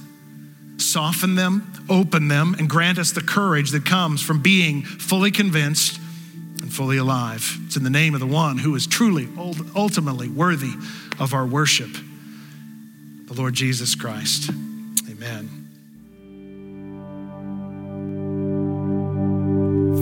Soften 0.78 1.36
them, 1.36 1.86
open 1.90 2.28
them, 2.28 2.56
and 2.60 2.70
grant 2.70 3.00
us 3.00 3.12
the 3.12 3.22
courage 3.22 3.72
that 3.72 3.86
comes 3.86 4.22
from 4.22 4.42
being 4.42 4.84
fully 4.84 5.32
convinced 5.32 6.00
and 6.62 6.72
fully 6.72 6.98
alive. 6.98 7.58
It's 7.66 7.78
in 7.78 7.84
the 7.84 7.90
name 7.90 8.14
of 8.14 8.20
the 8.20 8.28
one 8.28 8.58
who 8.58 8.76
is 8.76 8.86
truly, 8.86 9.28
ultimately 9.76 10.30
worthy 10.30 10.74
of 11.20 11.34
our 11.34 11.46
worship, 11.46 11.90
the 13.26 13.34
Lord 13.34 13.54
Jesus 13.54 13.96
Christ. 13.96 14.50
Amen. 15.10 15.57